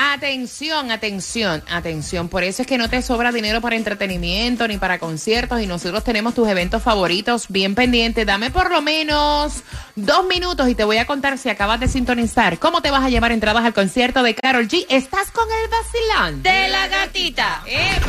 Atención, 0.00 0.92
atención, 0.92 1.64
atención. 1.68 2.28
Por 2.28 2.44
eso 2.44 2.62
es 2.62 2.68
que 2.68 2.78
no 2.78 2.88
te 2.88 3.02
sobra 3.02 3.32
dinero 3.32 3.60
para 3.60 3.74
entretenimiento 3.74 4.68
ni 4.68 4.78
para 4.78 5.00
conciertos 5.00 5.60
y 5.60 5.66
nosotros 5.66 6.04
tenemos 6.04 6.34
tus 6.34 6.46
eventos 6.46 6.84
favoritos 6.84 7.46
bien 7.48 7.74
pendientes. 7.74 8.24
Dame 8.24 8.52
por 8.52 8.70
lo 8.70 8.80
menos 8.80 9.64
dos 9.96 10.24
minutos 10.28 10.68
y 10.68 10.76
te 10.76 10.84
voy 10.84 10.98
a 10.98 11.06
contar 11.06 11.36
si 11.36 11.48
acabas 11.48 11.80
de 11.80 11.88
sintonizar 11.88 12.60
cómo 12.60 12.80
te 12.80 12.92
vas 12.92 13.02
a 13.02 13.08
llevar 13.08 13.32
entradas 13.32 13.64
al 13.64 13.74
concierto 13.74 14.22
de 14.22 14.36
Carol 14.36 14.68
G. 14.68 14.86
Estás 14.88 15.32
con 15.32 15.48
el 15.50 15.68
vacilón 15.68 16.42
De 16.44 16.68
la 16.68 16.86
gatita. 16.86 17.64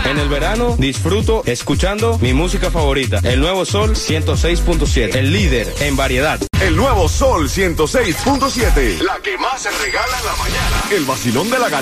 En 0.06 0.20
el 0.20 0.30
verano 0.30 0.76
disfruto 0.78 1.42
escuchando 1.48 2.20
mi 2.20 2.34
música 2.34 2.70
favorita, 2.70 3.20
el 3.24 3.40
nuevo 3.40 3.66
Sol 3.66 3.96
106.7, 3.96 5.16
el 5.16 5.34
líder 5.34 5.74
en 5.80 5.96
variedad. 5.96 6.40
El 6.62 6.76
nuevo 6.76 7.08
Sol 7.10 7.50
106.7. 7.50 9.02
La 9.02 9.18
que 9.24 9.38
más 9.38 9.62
se 9.62 9.72
regala 9.72 10.20
en 10.20 10.26
la 10.26 10.36
mañana. 10.36 10.84
El 10.92 11.06
vacilón 11.06 11.50
de 11.50 11.58
la 11.58 11.70
gatita. 11.70 11.79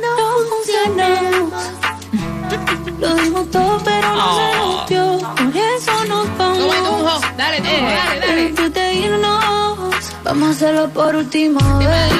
No 0.00 0.08
funcionó. 0.50 1.50
Lo 3.00 3.14
dimos 3.16 3.50
todo, 3.50 3.80
pero 3.82 4.14
no 4.14 4.36
se 4.36 4.52
rompió. 4.58 5.18
Por 5.18 5.56
eso 5.56 5.86
nos 5.86 5.86
vamos. 5.86 5.99
Dale, 7.40 7.56
tú, 7.62 7.64
dale, 7.64 8.20
dale. 8.20 8.46
Antes 8.48 8.74
de 8.74 8.94
irnos, 8.96 10.12
vamos 10.24 10.48
a 10.48 10.50
hacerlo 10.50 10.90
por 10.90 11.16
última 11.16 11.78
vez. 11.78 12.12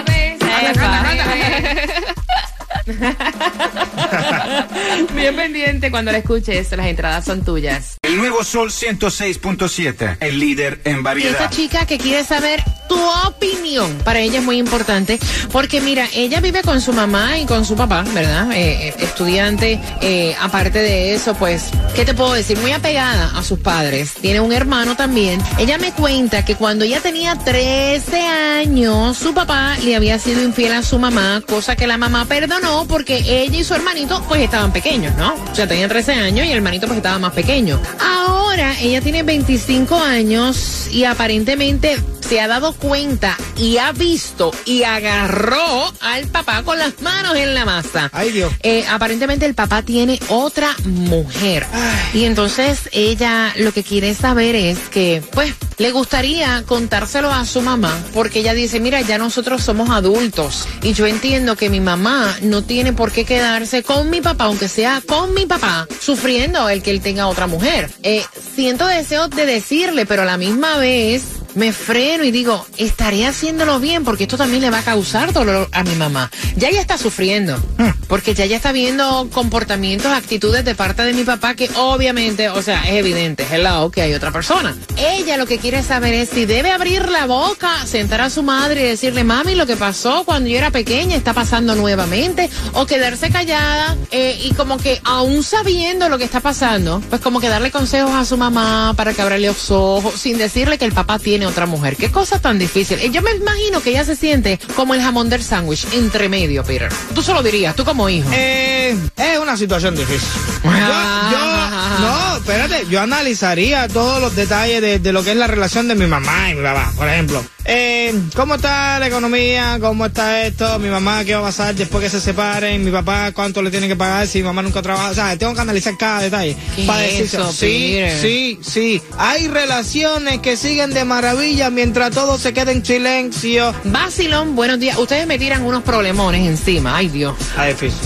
Bien 5.14 5.36
pendiente 5.36 5.90
cuando 5.90 6.10
la 6.10 6.18
escuches, 6.18 6.72
las 6.72 6.86
entradas 6.86 7.24
son 7.26 7.44
tuyas. 7.44 7.98
El 8.02 8.16
nuevo 8.16 8.42
Sol 8.44 8.70
106.7, 8.70 10.16
el 10.20 10.40
líder 10.40 10.80
en 10.84 11.00
Y 11.00 11.02
variedad. 11.02 11.32
esta 11.32 11.50
chica 11.50 11.84
que 11.86 11.98
quiere 11.98 12.24
saber 12.24 12.62
tu 12.90 12.98
opinión, 13.24 13.98
para 14.04 14.18
ella 14.18 14.40
es 14.40 14.44
muy 14.44 14.58
importante, 14.58 15.20
porque 15.52 15.80
mira, 15.80 16.08
ella 16.12 16.40
vive 16.40 16.60
con 16.62 16.80
su 16.80 16.92
mamá 16.92 17.38
y 17.38 17.46
con 17.46 17.64
su 17.64 17.76
papá, 17.76 18.02
¿verdad? 18.12 18.50
Eh, 18.50 18.88
eh, 18.88 18.94
estudiante, 18.98 19.80
eh, 20.00 20.34
aparte 20.40 20.80
de 20.80 21.14
eso, 21.14 21.34
pues, 21.34 21.70
¿qué 21.94 22.04
te 22.04 22.14
puedo 22.14 22.32
decir? 22.32 22.58
Muy 22.58 22.72
apegada 22.72 23.30
a 23.38 23.44
sus 23.44 23.60
padres. 23.60 24.14
Tiene 24.20 24.40
un 24.40 24.52
hermano 24.52 24.96
también. 24.96 25.40
Ella 25.56 25.78
me 25.78 25.92
cuenta 25.92 26.44
que 26.44 26.56
cuando 26.56 26.84
ella 26.84 26.98
tenía 26.98 27.36
13 27.36 28.26
años, 28.26 29.16
su 29.16 29.32
papá 29.34 29.76
le 29.84 29.94
había 29.94 30.18
sido 30.18 30.42
infiel 30.42 30.72
a 30.72 30.82
su 30.82 30.98
mamá, 30.98 31.44
cosa 31.46 31.76
que 31.76 31.86
la 31.86 31.96
mamá 31.96 32.24
perdonó 32.24 32.86
porque 32.88 33.18
ella 33.18 33.56
y 33.56 33.62
su 33.62 33.72
hermanito, 33.72 34.20
pues, 34.26 34.42
estaban 34.42 34.72
pequeños, 34.72 35.14
¿no? 35.14 35.34
O 35.34 35.54
sea, 35.54 35.68
tenía 35.68 35.86
13 35.86 36.14
años 36.14 36.44
y 36.44 36.50
el 36.50 36.56
hermanito, 36.56 36.88
pues, 36.88 36.96
estaba 36.96 37.20
más 37.20 37.34
pequeño. 37.34 37.80
Ahora 38.00 38.74
ella 38.80 39.00
tiene 39.00 39.22
25 39.22 39.94
años 39.94 40.88
y 40.90 41.04
aparentemente 41.04 41.96
se 42.30 42.40
ha 42.40 42.46
dado 42.46 42.74
cuenta 42.74 43.36
y 43.56 43.78
ha 43.78 43.90
visto 43.90 44.52
y 44.64 44.84
agarró 44.84 45.92
al 46.00 46.28
papá 46.28 46.62
con 46.62 46.78
las 46.78 47.02
manos 47.02 47.34
en 47.34 47.54
la 47.54 47.64
masa. 47.64 48.08
Ay, 48.12 48.30
Dios. 48.30 48.52
Eh, 48.62 48.84
aparentemente 48.88 49.46
el 49.46 49.54
papá 49.54 49.82
tiene 49.82 50.20
otra 50.28 50.76
mujer. 50.84 51.66
Y 52.14 52.26
entonces 52.26 52.88
ella 52.92 53.52
lo 53.56 53.72
que 53.72 53.82
quiere 53.82 54.14
saber 54.14 54.54
es 54.54 54.78
que, 54.90 55.24
pues, 55.32 55.54
le 55.78 55.90
gustaría 55.90 56.62
contárselo 56.68 57.32
a 57.32 57.44
su 57.44 57.62
mamá, 57.62 57.98
porque 58.14 58.40
ella 58.40 58.54
dice, 58.54 58.78
mira, 58.78 59.00
ya 59.00 59.18
nosotros 59.18 59.64
somos 59.64 59.90
adultos 59.90 60.68
y 60.82 60.92
yo 60.92 61.08
entiendo 61.08 61.56
que 61.56 61.68
mi 61.68 61.80
mamá 61.80 62.36
no 62.42 62.62
tiene 62.62 62.92
por 62.92 63.10
qué 63.10 63.24
quedarse 63.24 63.82
con 63.82 64.08
mi 64.08 64.20
papá, 64.20 64.44
aunque 64.44 64.68
sea 64.68 65.02
con 65.04 65.34
mi 65.34 65.46
papá, 65.46 65.88
sufriendo 66.00 66.68
el 66.68 66.80
que 66.80 66.92
él 66.92 67.00
tenga 67.00 67.26
otra 67.26 67.48
mujer. 67.48 67.90
Eh, 68.04 68.22
siento 68.54 68.86
deseos 68.86 69.30
de 69.30 69.46
decirle, 69.46 70.06
pero 70.06 70.22
a 70.22 70.26
la 70.26 70.36
misma 70.36 70.76
vez 70.76 71.39
me 71.54 71.72
freno 71.72 72.24
y 72.24 72.30
digo, 72.30 72.66
estaré 72.76 73.26
haciéndolo 73.26 73.80
bien 73.80 74.04
porque 74.04 74.24
esto 74.24 74.36
también 74.36 74.62
le 74.62 74.70
va 74.70 74.78
a 74.78 74.82
causar 74.82 75.32
dolor 75.32 75.68
a 75.72 75.82
mi 75.82 75.94
mamá. 75.94 76.30
Ya 76.56 76.68
ella 76.68 76.80
está 76.80 76.98
sufriendo, 76.98 77.60
porque 78.08 78.34
ya 78.34 78.44
ella 78.44 78.56
está 78.56 78.72
viendo 78.72 79.28
comportamientos, 79.32 80.12
actitudes 80.12 80.64
de 80.64 80.74
parte 80.74 81.02
de 81.02 81.12
mi 81.12 81.24
papá 81.24 81.54
que 81.54 81.70
obviamente, 81.76 82.48
o 82.48 82.62
sea, 82.62 82.82
es 82.82 82.94
evidente, 82.94 83.46
hello, 83.50 83.90
que 83.90 84.02
hay 84.02 84.14
otra 84.14 84.30
persona. 84.30 84.76
Ella 84.96 85.36
lo 85.36 85.46
que 85.46 85.58
quiere 85.58 85.82
saber 85.82 86.14
es 86.14 86.30
si 86.30 86.46
debe 86.46 86.70
abrir 86.70 87.08
la 87.08 87.26
boca, 87.26 87.86
sentar 87.86 88.20
a 88.20 88.30
su 88.30 88.42
madre 88.42 88.82
y 88.82 88.88
decirle, 88.88 89.24
mami, 89.24 89.54
lo 89.54 89.66
que 89.66 89.76
pasó 89.76 90.24
cuando 90.24 90.48
yo 90.48 90.58
era 90.58 90.70
pequeña 90.70 91.16
está 91.16 91.32
pasando 91.32 91.74
nuevamente, 91.74 92.50
o 92.72 92.86
quedarse 92.86 93.30
callada 93.30 93.96
eh, 94.10 94.38
y 94.44 94.54
como 94.54 94.78
que 94.78 95.00
aún 95.04 95.42
sabiendo 95.42 96.08
lo 96.08 96.18
que 96.18 96.24
está 96.24 96.40
pasando, 96.40 97.00
pues 97.08 97.20
como 97.20 97.40
que 97.40 97.48
darle 97.48 97.70
consejos 97.70 98.12
a 98.12 98.24
su 98.24 98.36
mamá 98.36 98.94
para 98.96 99.12
que 99.12 99.22
abra 99.22 99.38
los 99.38 99.70
ojos, 99.70 100.14
sin 100.14 100.38
decirle 100.38 100.78
que 100.78 100.84
el 100.84 100.92
papá 100.92 101.18
tiene 101.18 101.39
otra 101.46 101.66
mujer. 101.66 101.96
Qué 101.96 102.10
cosa 102.10 102.38
tan 102.40 102.58
difícil. 102.58 102.98
Yo 103.12 103.22
me 103.22 103.32
imagino 103.32 103.80
que 103.82 103.90
ella 103.90 104.04
se 104.04 104.16
siente 104.16 104.58
como 104.76 104.94
el 104.94 105.02
jamón 105.02 105.28
del 105.28 105.42
sándwich, 105.42 105.86
entre 105.92 106.28
medio, 106.28 106.64
Peter. 106.64 106.90
Tú 107.14 107.22
solo 107.22 107.42
dirías, 107.42 107.74
tú 107.76 107.84
como 107.84 108.08
hijo. 108.08 108.28
Eh, 108.32 108.96
es 109.16 109.38
una 109.38 109.56
situación 109.56 109.94
difícil. 109.96 110.28
Yo, 110.64 110.70
yo- 110.70 112.00
no, 112.00 112.39
espérate, 112.50 112.86
yo 112.90 113.00
analizaría 113.00 113.86
todos 113.88 114.20
los 114.20 114.34
detalles 114.34 114.80
de, 114.80 114.98
de 114.98 115.12
lo 115.12 115.22
que 115.22 115.30
es 115.30 115.36
la 115.36 115.46
relación 115.46 115.88
de 115.88 115.94
mi 115.94 116.06
mamá 116.06 116.50
y 116.50 116.54
mi 116.54 116.62
papá. 116.62 116.92
Por 116.96 117.08
ejemplo, 117.08 117.44
eh, 117.64 118.12
¿cómo 118.34 118.56
está 118.56 118.98
la 118.98 119.06
economía? 119.06 119.78
¿Cómo 119.80 120.06
está 120.06 120.42
esto? 120.46 120.78
Mi 120.78 120.88
mamá, 120.88 121.24
¿qué 121.24 121.34
va 121.34 121.40
a 121.40 121.44
pasar 121.44 121.74
después 121.74 122.02
que 122.02 122.10
se 122.10 122.20
separen? 122.20 122.84
Mi 122.84 122.90
papá, 122.90 123.32
¿cuánto 123.32 123.62
le 123.62 123.70
tiene 123.70 123.86
que 123.86 123.96
pagar 123.96 124.26
si 124.26 124.38
mi 124.38 124.44
mamá 124.44 124.62
nunca 124.62 124.82
trabaja? 124.82 125.10
O 125.10 125.14
sea, 125.14 125.36
tengo 125.36 125.54
que 125.54 125.60
analizar 125.60 125.96
cada 125.96 126.22
detalle. 126.22 126.56
¿Qué 126.74 126.82
para 126.84 127.04
es 127.04 127.12
decirse, 127.12 127.36
eso, 127.36 127.52
sí, 127.52 127.92
Peter? 127.96 128.20
sí, 128.20 128.58
sí. 128.62 129.02
Hay 129.18 129.48
relaciones 129.48 130.38
que 130.40 130.56
siguen 130.56 130.92
de 130.92 131.04
maravilla 131.04 131.70
mientras 131.70 132.10
todo 132.12 132.38
se 132.38 132.52
queda 132.52 132.72
en 132.72 132.84
silencio. 132.84 133.74
Basilón, 133.84 134.56
buenos 134.56 134.80
días. 134.80 134.98
Ustedes 134.98 135.26
me 135.26 135.38
tiran 135.38 135.62
unos 135.62 135.82
problemones 135.82 136.46
encima. 136.46 136.96
Ay, 136.96 137.08
Dios. 137.08 137.34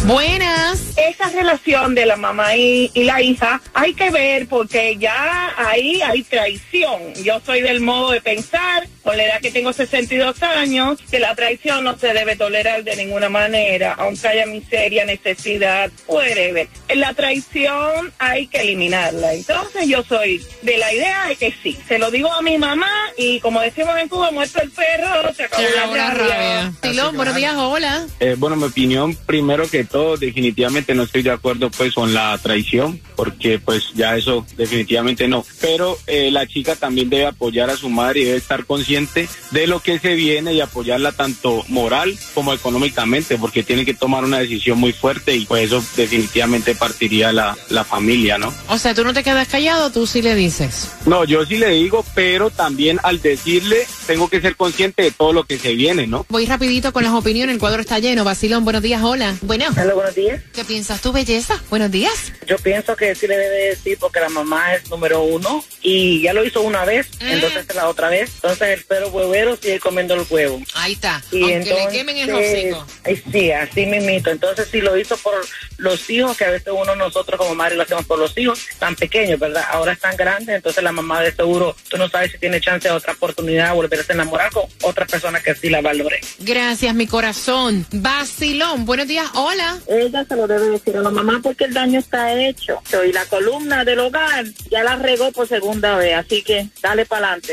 Buenas. 0.04 0.80
Esa 0.96 1.28
relación 1.30 1.94
de 1.94 2.06
la 2.06 2.16
mamá 2.16 2.56
y, 2.56 2.90
y 2.94 3.04
la 3.04 3.22
hija 3.22 3.60
hay 3.72 3.94
que 3.94 4.10
ver 4.10 4.33
porque 4.48 4.96
ya 4.98 5.52
ahí 5.56 6.00
hay 6.02 6.22
traición. 6.22 7.14
Yo 7.22 7.40
soy 7.44 7.60
del 7.60 7.80
modo 7.80 8.10
de 8.10 8.20
pensar, 8.20 8.86
con 9.02 9.16
la 9.16 9.24
edad 9.24 9.40
que 9.40 9.50
tengo 9.50 9.72
62 9.72 10.42
años, 10.42 10.98
que 11.10 11.18
la 11.18 11.34
traición 11.34 11.84
no 11.84 11.96
se 11.98 12.12
debe 12.12 12.36
tolerar 12.36 12.84
de 12.84 12.96
ninguna 12.96 13.28
manera, 13.28 13.94
aunque 13.98 14.28
haya 14.28 14.46
miseria, 14.46 15.04
necesidad, 15.04 15.90
whatever. 16.06 16.68
La 16.94 17.14
traición 17.14 18.12
hay 18.18 18.46
que 18.46 18.62
eliminarla. 18.62 19.34
Entonces 19.34 19.86
yo 19.86 20.02
soy 20.02 20.44
de 20.62 20.78
la 20.78 20.92
idea 20.92 21.26
de 21.28 21.36
que 21.36 21.54
sí. 21.62 21.76
Se 21.86 21.98
lo 21.98 22.10
digo 22.10 22.32
a 22.32 22.42
mi 22.42 22.58
mamá 22.58 22.90
y 23.16 23.40
como 23.40 23.60
decimos 23.60 23.96
en 23.98 24.08
Cuba, 24.08 24.30
muerto 24.30 24.60
el 24.62 24.70
perro, 24.70 25.34
se 25.34 25.44
acabó 25.44 25.62
la 25.62 25.86
rabia. 25.86 26.10
rabia. 26.10 26.72
Basilón, 26.82 27.16
buenos 27.16 27.36
días, 27.36 27.54
hola. 27.56 28.06
Eh, 28.20 28.36
bueno, 28.38 28.56
mi 28.56 28.64
opinión, 28.64 29.14
primero 29.26 29.68
que 29.68 29.84
todo, 29.84 30.16
definitivamente 30.16 30.94
no 30.94 31.04
estoy 31.04 31.22
de 31.22 31.30
acuerdo 31.30 31.70
pues 31.70 31.94
con 31.94 32.14
la 32.14 32.38
traición, 32.42 33.00
porque 33.16 33.58
pues 33.58 33.92
ya 33.94 34.16
eso 34.24 34.46
definitivamente 34.56 35.28
no. 35.28 35.44
Pero 35.60 35.98
eh, 36.06 36.30
la 36.30 36.46
chica 36.46 36.74
también 36.76 37.10
debe 37.10 37.26
apoyar 37.26 37.70
a 37.70 37.76
su 37.76 37.90
madre 37.90 38.20
y 38.20 38.24
debe 38.24 38.38
estar 38.38 38.64
consciente 38.64 39.28
de 39.50 39.66
lo 39.66 39.80
que 39.80 39.98
se 39.98 40.14
viene 40.14 40.54
y 40.54 40.60
apoyarla 40.60 41.12
tanto 41.12 41.64
moral 41.68 42.16
como 42.32 42.52
económicamente, 42.52 43.36
porque 43.36 43.62
tiene 43.62 43.84
que 43.84 43.94
tomar 43.94 44.24
una 44.24 44.38
decisión 44.38 44.78
muy 44.78 44.92
fuerte 44.92 45.36
y 45.36 45.44
pues 45.44 45.64
eso 45.64 45.84
definitivamente 45.96 46.74
partiría 46.74 47.32
la, 47.32 47.56
la 47.68 47.84
familia, 47.84 48.38
¿no? 48.38 48.52
O 48.68 48.78
sea, 48.78 48.94
tú 48.94 49.04
no 49.04 49.12
te 49.12 49.22
quedas 49.22 49.48
callado, 49.48 49.90
tú 49.90 50.06
sí 50.06 50.22
le 50.22 50.34
dices. 50.34 50.90
No, 51.06 51.24
yo 51.24 51.44
sí 51.44 51.58
le 51.58 51.70
digo, 51.70 52.04
pero 52.14 52.50
también 52.50 52.98
al 53.02 53.20
decirle 53.20 53.86
tengo 54.06 54.28
que 54.28 54.40
ser 54.40 54.56
consciente 54.56 55.02
de 55.02 55.10
todo 55.10 55.32
lo 55.32 55.44
que 55.44 55.58
se 55.58 55.74
viene, 55.74 56.06
¿no? 56.06 56.24
Voy 56.28 56.46
rapidito 56.46 56.92
con 56.92 57.04
las 57.04 57.12
opiniones, 57.12 57.54
el 57.54 57.60
cuadro 57.60 57.80
está 57.80 57.98
lleno. 57.98 58.24
Basilón, 58.24 58.64
buenos 58.64 58.82
días, 58.82 59.02
hola. 59.02 59.34
Bueno. 59.42 59.66
Hola, 59.76 59.94
buenos 59.94 60.14
días. 60.14 60.42
¿Qué 60.54 60.64
piensas 60.64 61.00
tú, 61.00 61.12
belleza? 61.12 61.60
Buenos 61.70 61.90
días. 61.90 62.32
Yo 62.46 62.56
pienso 62.58 62.96
que 62.96 63.14
sí 63.14 63.26
le 63.26 63.36
debe 63.36 63.68
decir 63.70 63.98
porque 64.04 64.20
la 64.20 64.28
mamá 64.28 64.74
es 64.74 64.90
número 64.90 65.22
uno 65.22 65.64
y 65.80 66.20
ya 66.20 66.34
lo 66.34 66.44
hizo 66.44 66.60
una 66.60 66.84
vez, 66.84 67.08
entonces 67.20 67.64
la 67.74 67.88
otra 67.88 68.10
vez. 68.10 68.30
Entonces 68.34 68.68
el 68.68 68.84
perro 68.84 69.08
huevero 69.08 69.56
sigue 69.56 69.80
comiendo 69.80 70.12
el 70.12 70.26
huevo. 70.28 70.60
Ahí 70.74 70.92
está. 70.92 71.22
Y 71.32 71.40
Aunque 71.40 71.54
entonces, 71.56 71.86
le 71.86 71.90
quemen 71.98 72.16
el 72.18 72.34
hocico. 72.34 72.86
ay, 73.06 73.22
sí, 73.32 73.50
así 73.50 73.86
mismito. 73.86 74.28
Entonces, 74.28 74.68
si 74.70 74.82
lo 74.82 74.98
hizo 74.98 75.16
por 75.16 75.32
los 75.78 76.10
hijos, 76.10 76.36
que 76.36 76.44
a 76.44 76.50
veces 76.50 76.68
uno 76.70 76.94
nosotros 76.96 77.38
como 77.38 77.54
madre 77.54 77.76
lo 77.76 77.84
hacemos 77.84 78.04
por 78.04 78.18
los 78.18 78.36
hijos, 78.36 78.60
tan 78.78 78.94
pequeños, 78.94 79.40
¿verdad? 79.40 79.64
Ahora 79.70 79.92
están 79.92 80.14
grandes, 80.18 80.54
entonces 80.54 80.84
la 80.84 80.92
mamá 80.92 81.22
de 81.22 81.32
seguro, 81.34 81.74
tú 81.88 81.96
no 81.96 82.06
sabes 82.10 82.32
si 82.32 82.38
tiene 82.38 82.60
chance 82.60 82.86
de 82.86 82.94
otra 82.94 83.14
oportunidad 83.14 83.68
de 83.70 83.74
volverse 83.74 84.12
a 84.12 84.16
enamorar 84.16 84.52
con 84.52 84.64
otra 84.82 85.06
persona 85.06 85.40
que 85.40 85.54
sí 85.54 85.70
la 85.70 85.80
valore. 85.80 86.20
Gracias, 86.40 86.94
mi 86.94 87.06
corazón. 87.06 87.86
Basilón, 87.90 88.84
buenos 88.84 89.08
días, 89.08 89.30
hola. 89.32 89.78
Ella 89.88 90.26
se 90.28 90.36
lo 90.36 90.46
debe 90.46 90.68
decir 90.68 90.94
a 90.98 91.00
la 91.00 91.10
mamá 91.10 91.40
porque 91.42 91.64
el 91.64 91.72
daño 91.72 91.98
está 92.00 92.34
hecho. 92.38 92.82
Y 93.08 93.12
la 93.12 93.24
columna 93.26 93.84
del 93.94 94.06
hogar 94.06 94.44
ya 94.70 94.82
la 94.82 94.96
regó 94.96 95.30
por 95.30 95.46
segunda 95.46 95.96
vez, 95.96 96.16
así 96.16 96.42
que 96.42 96.68
dale 96.82 97.06
para 97.06 97.28
adelante. 97.28 97.52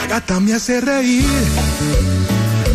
La 0.00 0.06
gata 0.06 0.38
me 0.38 0.52
hace 0.52 0.82
reír. 0.82 1.24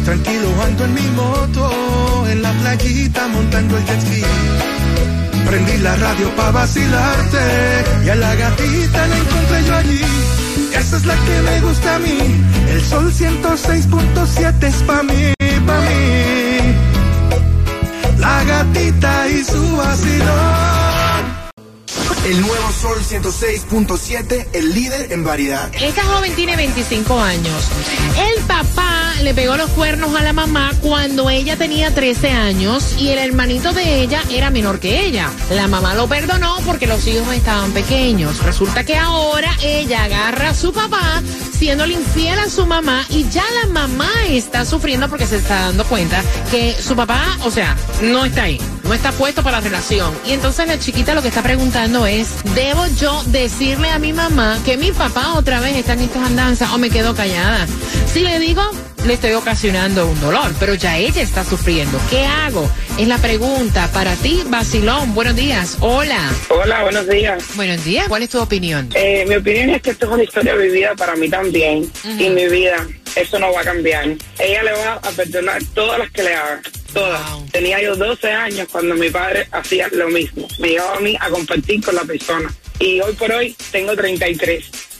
Tranquilo 0.04 0.50
ando 0.64 0.86
en 0.86 0.94
mi 0.96 1.08
moto, 1.12 2.28
en 2.28 2.42
la 2.42 2.52
playita 2.54 3.28
montando 3.28 3.78
el 3.78 3.86
jet 3.86 4.02
ski. 4.02 4.24
Prendí 5.46 5.78
la 5.78 5.96
radio 5.96 6.36
pa' 6.36 6.52
vacilarte 6.52 7.44
y 8.04 8.10
a 8.10 8.16
la 8.16 8.34
gatita 8.36 9.08
la 9.08 9.18
encontré 9.18 9.64
yo 9.68 9.76
allí. 9.76 10.02
Esa 10.76 10.98
es 10.98 11.06
la 11.06 11.16
que 11.16 11.42
me 11.42 11.62
gusta 11.62 11.96
a 11.96 12.00
mí. 12.00 12.20
El 12.68 12.82
sol 12.82 13.14
106.7 13.14 14.64
es 14.64 14.76
pa' 14.88 15.04
mí, 15.04 15.34
pa' 15.68 15.82
mí. 15.82 16.76
La 18.18 18.44
gatita 18.44 19.28
y 19.28 19.44
su 19.44 19.78
vacilón. 19.78 20.91
El 22.24 22.40
nuevo 22.40 22.72
Sol 22.72 23.00
106.7, 23.00 24.48
el 24.54 24.76
líder 24.76 25.12
en 25.12 25.24
variedad. 25.24 25.72
Esta 25.74 26.04
joven 26.04 26.36
tiene 26.36 26.56
25 26.56 27.20
años. 27.20 27.68
El 28.16 28.44
papá 28.44 29.16
le 29.24 29.34
pegó 29.34 29.58
los 29.58 29.72
cuernos 29.72 30.16
a 30.16 30.22
la 30.22 30.32
mamá 30.32 30.72
cuando 30.82 31.32
ella 31.32 31.58
tenía 31.58 31.92
13 31.92 32.30
años 32.30 32.96
y 33.00 33.10
el 33.10 33.18
hermanito 33.18 33.74
de 33.74 34.04
ella 34.04 34.22
era 34.30 34.52
menor 34.52 34.80
que 34.80 35.04
ella. 35.04 35.32
La 35.50 35.68
mamá 35.68 35.96
lo 35.96 36.08
perdonó 36.08 36.58
porque 36.64 36.86
los 36.86 37.08
hijos 37.08 37.34
estaban 37.34 37.72
pequeños. 37.72 38.38
Resulta 38.44 38.84
que 38.84 38.98
ahora 38.98 39.52
ella 39.64 40.04
agarra 40.04 40.50
a 40.50 40.54
su 40.54 40.72
papá 40.72 41.24
siéndole 41.62 41.94
infiel 41.94 42.38
a 42.38 42.50
su 42.50 42.66
mamá 42.66 43.06
y 43.10 43.28
ya 43.30 43.44
la 43.62 43.70
mamá 43.70 44.12
está 44.28 44.64
sufriendo 44.66 45.10
porque 45.10 45.26
se 45.26 45.38
está 45.38 45.62
dando 45.62 45.86
cuenta 45.86 46.24
que 46.50 46.74
su 46.74 46.96
papá, 46.96 47.38
o 47.46 47.52
sea, 47.52 47.76
no 48.02 48.26
está 48.26 48.44
ahí, 48.44 48.60
no 48.84 48.94
está 48.94 49.12
puesto 49.12 49.44
para 49.44 49.58
la 49.58 49.64
relación. 49.64 50.14
Y 50.26 50.34
entonces 50.34 50.68
la 50.68 50.80
chiquita 50.80 51.14
lo 51.14 51.22
que 51.22 51.28
está 51.28 51.44
preguntando 51.44 52.06
es, 52.06 52.28
¿debo 52.56 52.86
yo 53.00 53.24
decirle 53.28 53.90
a 53.90 54.00
mi 54.00 54.14
mamá 54.14 54.60
que 54.66 54.78
mi 54.78 54.92
papá 54.92 55.34
otra 55.34 55.60
vez 55.60 55.76
está 55.76 55.94
en 55.94 56.02
estas 56.02 56.24
andanzas 56.28 56.72
o 56.72 56.78
me 56.78 56.90
quedo 56.90 57.16
callada? 57.16 57.68
Si 58.12 58.22
le 58.22 58.40
digo, 58.40 58.62
le 59.06 59.14
estoy 59.14 59.34
ocasionando 59.34 60.08
un 60.08 60.20
dolor, 60.20 60.54
pero 60.60 60.76
ya 60.76 60.98
ella 60.98 61.22
está 61.22 61.44
sufriendo. 61.44 62.00
¿Qué 62.10 62.26
hago? 62.26 62.70
Es 63.00 63.08
la 63.08 63.18
pregunta 63.18 63.90
para 63.94 64.14
ti, 64.16 64.44
Basilón. 64.48 65.14
Buenos 65.14 65.36
días. 65.36 65.78
Hola. 65.80 66.20
Hola, 66.50 66.84
buenos 66.84 67.08
días. 67.08 67.44
Buenos 67.56 67.84
días. 67.84 68.08
¿Cuál 68.08 68.24
es 68.24 68.30
tu 68.30 68.40
opinión? 68.40 68.90
Eh, 68.94 69.26
mi 69.28 69.36
opinión 69.36 69.72
es 69.72 69.82
que 69.82 69.92
esto 69.92 70.06
es 70.06 70.12
una 70.12 70.24
historia 70.24 70.56
vivida 70.56 70.96
para 70.96 71.16
mí 71.16 71.30
también. 71.30 71.90
Y 72.04 72.30
mi 72.30 72.48
vida, 72.48 72.86
eso 73.16 73.40
no 73.40 73.52
va 73.54 73.62
a 73.62 73.64
cambiar. 73.64 74.06
Ella 74.40 74.64
le 74.64 74.72
va 74.72 74.94
a 74.94 75.10
perdonar 75.12 75.62
todas 75.74 76.00
las 76.00 76.12
que 76.12 76.24
le 76.24 76.36
hagan. 76.36 76.62
Todas. 76.94 77.52
Tenía 77.52 77.82
yo 77.82 77.96
12 77.96 78.32
años 78.32 78.68
cuando 78.72 78.96
mi 78.96 79.10
padre 79.10 79.48
hacía 79.52 79.88
lo 79.92 80.10
mismo. 80.10 80.48
Me 80.60 80.70
llevaba 80.70 80.98
a 80.98 81.00
mí 81.00 81.18
a 81.20 81.30
compartir 81.30 81.84
con 81.84 81.96
la 81.96 82.04
persona. 82.04 82.54
Y 82.80 83.00
hoy 83.00 83.14
por 83.14 83.32
hoy 83.32 83.56
tengo 83.72 83.96
33. 83.96 84.91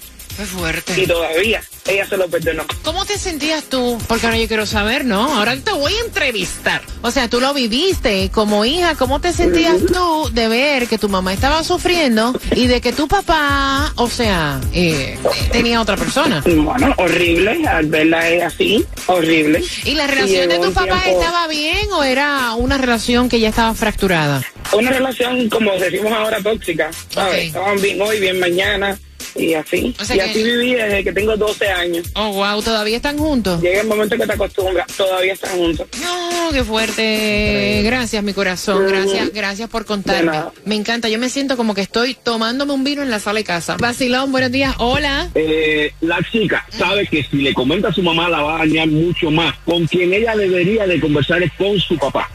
Qué 0.42 0.48
fuerte. 0.48 1.00
Y 1.00 1.06
todavía 1.06 1.62
ella 1.88 2.08
se 2.08 2.18
lo 2.18 2.28
perdonó. 2.28 2.64
¿Cómo 2.84 3.06
te 3.06 3.20
sentías 3.20 3.66
tú? 3.66 4.00
Porque 4.08 4.26
ahora 4.26 4.40
yo 4.40 4.48
quiero 4.48 4.66
saber, 4.66 5.06
¿no? 5.06 5.36
Ahora 5.36 5.56
te 5.56 5.72
voy 5.72 5.94
a 5.94 6.00
entrevistar. 6.06 6.82
O 7.04 7.12
sea, 7.12 7.28
tú 7.28 7.40
lo 7.40 7.54
viviste 7.54 8.30
como 8.32 8.66
hija. 8.66 8.96
¿Cómo 8.96 9.22
te 9.22 9.34
sentías 9.34 9.78
tú 9.86 10.30
de 10.34 10.48
ver 10.48 10.88
que 10.88 10.98
tu 10.98 11.10
mamá 11.10 11.32
estaba 11.32 11.64
sufriendo 11.64 12.34
y 12.56 12.66
de 12.66 12.82
que 12.82 12.92
tu 12.92 13.08
papá, 13.08 13.94
o 13.98 14.10
sea, 14.10 14.60
eh, 14.74 15.20
tenía 15.52 15.80
otra 15.80 15.96
persona? 15.96 16.42
Bueno, 16.44 16.92
horrible, 16.98 17.68
al 17.68 17.86
verla 17.86 18.28
es 18.28 18.42
así, 18.44 18.84
horrible. 19.06 19.64
¿Y 19.86 19.94
la 19.94 20.08
relación 20.08 20.50
de 20.50 20.56
llegó 20.56 20.66
tu 20.70 20.74
papá 20.74 21.04
tiempo- 21.04 21.22
estaba 21.22 21.48
bien 21.50 21.92
o 21.94 22.04
era 22.04 22.56
una 22.56 22.80
relación 22.80 23.30
que 23.30 23.40
ya 23.40 23.50
estaba 23.50 23.76
fracturada? 23.76 24.42
Una 24.74 24.90
relación, 24.90 25.50
como 25.50 25.72
decimos 25.74 26.12
ahora, 26.14 26.40
tóxica, 26.42 26.90
¿sabes? 27.14 27.48
Estaban 27.48 27.80
bien 27.80 28.02
hoy, 28.02 28.20
bien 28.20 28.40
mañana, 28.40 28.98
y 29.36 29.54
así. 29.54 29.96
O 30.00 30.04
sea 30.06 30.16
y 30.16 30.20
que- 30.20 30.26
así 30.26 30.44
viví 30.44 30.74
desde 30.76 31.04
que 31.04 31.14
tengo 31.14 31.36
12 31.38 31.68
años. 31.68 32.08
Oh, 32.16 32.34
wow, 32.34 32.62
¿todavía 32.62 32.98
están 32.98 33.18
juntos? 33.18 33.62
Llega 33.62 33.82
el 33.82 33.88
momento 33.88 34.18
que 34.18 34.26
te 34.26 34.34
acostumbras, 34.34 34.88
todavía 34.96 35.34
están 35.34 35.58
juntos. 35.58 35.88
No, 36.02 36.30
qué 36.52 36.64
fuerte. 36.64 37.82
Gracias, 37.84 38.24
mi 38.24 38.34
corazón. 38.34 38.88
Gracias, 38.88 39.32
gracias 39.34 39.70
por 39.70 39.86
contarme. 39.86 40.32
Me 40.66 40.76
encanta. 40.76 41.10
Yo 41.10 41.18
me 41.20 41.30
siento 41.30 41.58
como 41.58 41.74
que 41.74 41.82
estoy 41.82 42.16
tomándome 42.16 42.74
un 42.74 42.84
vino 42.84 43.02
en 43.02 43.10
la 43.10 43.20
sala 43.20 43.40
de 43.40 43.44
casa. 43.44 43.78
Vacilón, 43.78 44.32
buenos 44.32 44.52
días. 44.52 44.76
Hola. 44.80 45.30
Eh, 45.36 45.94
la 46.02 46.20
chica 46.32 46.66
sabe 46.70 47.08
que 47.08 47.24
si 47.24 47.38
le 47.38 47.54
comenta 47.54 47.90
a 47.90 47.94
su 47.94 48.02
mamá 48.04 48.30
la 48.30 48.42
va 48.42 48.56
a 48.56 48.60
dañar 48.60 48.88
mucho 48.88 49.32
más. 49.32 49.56
Con 49.66 49.86
quien 49.88 50.14
ella 50.14 50.36
debería 50.36 50.86
de 50.88 51.00
conversar 51.00 51.42
es 51.44 51.52
con 51.58 51.80
su 51.80 51.98
papá. 51.98 52.30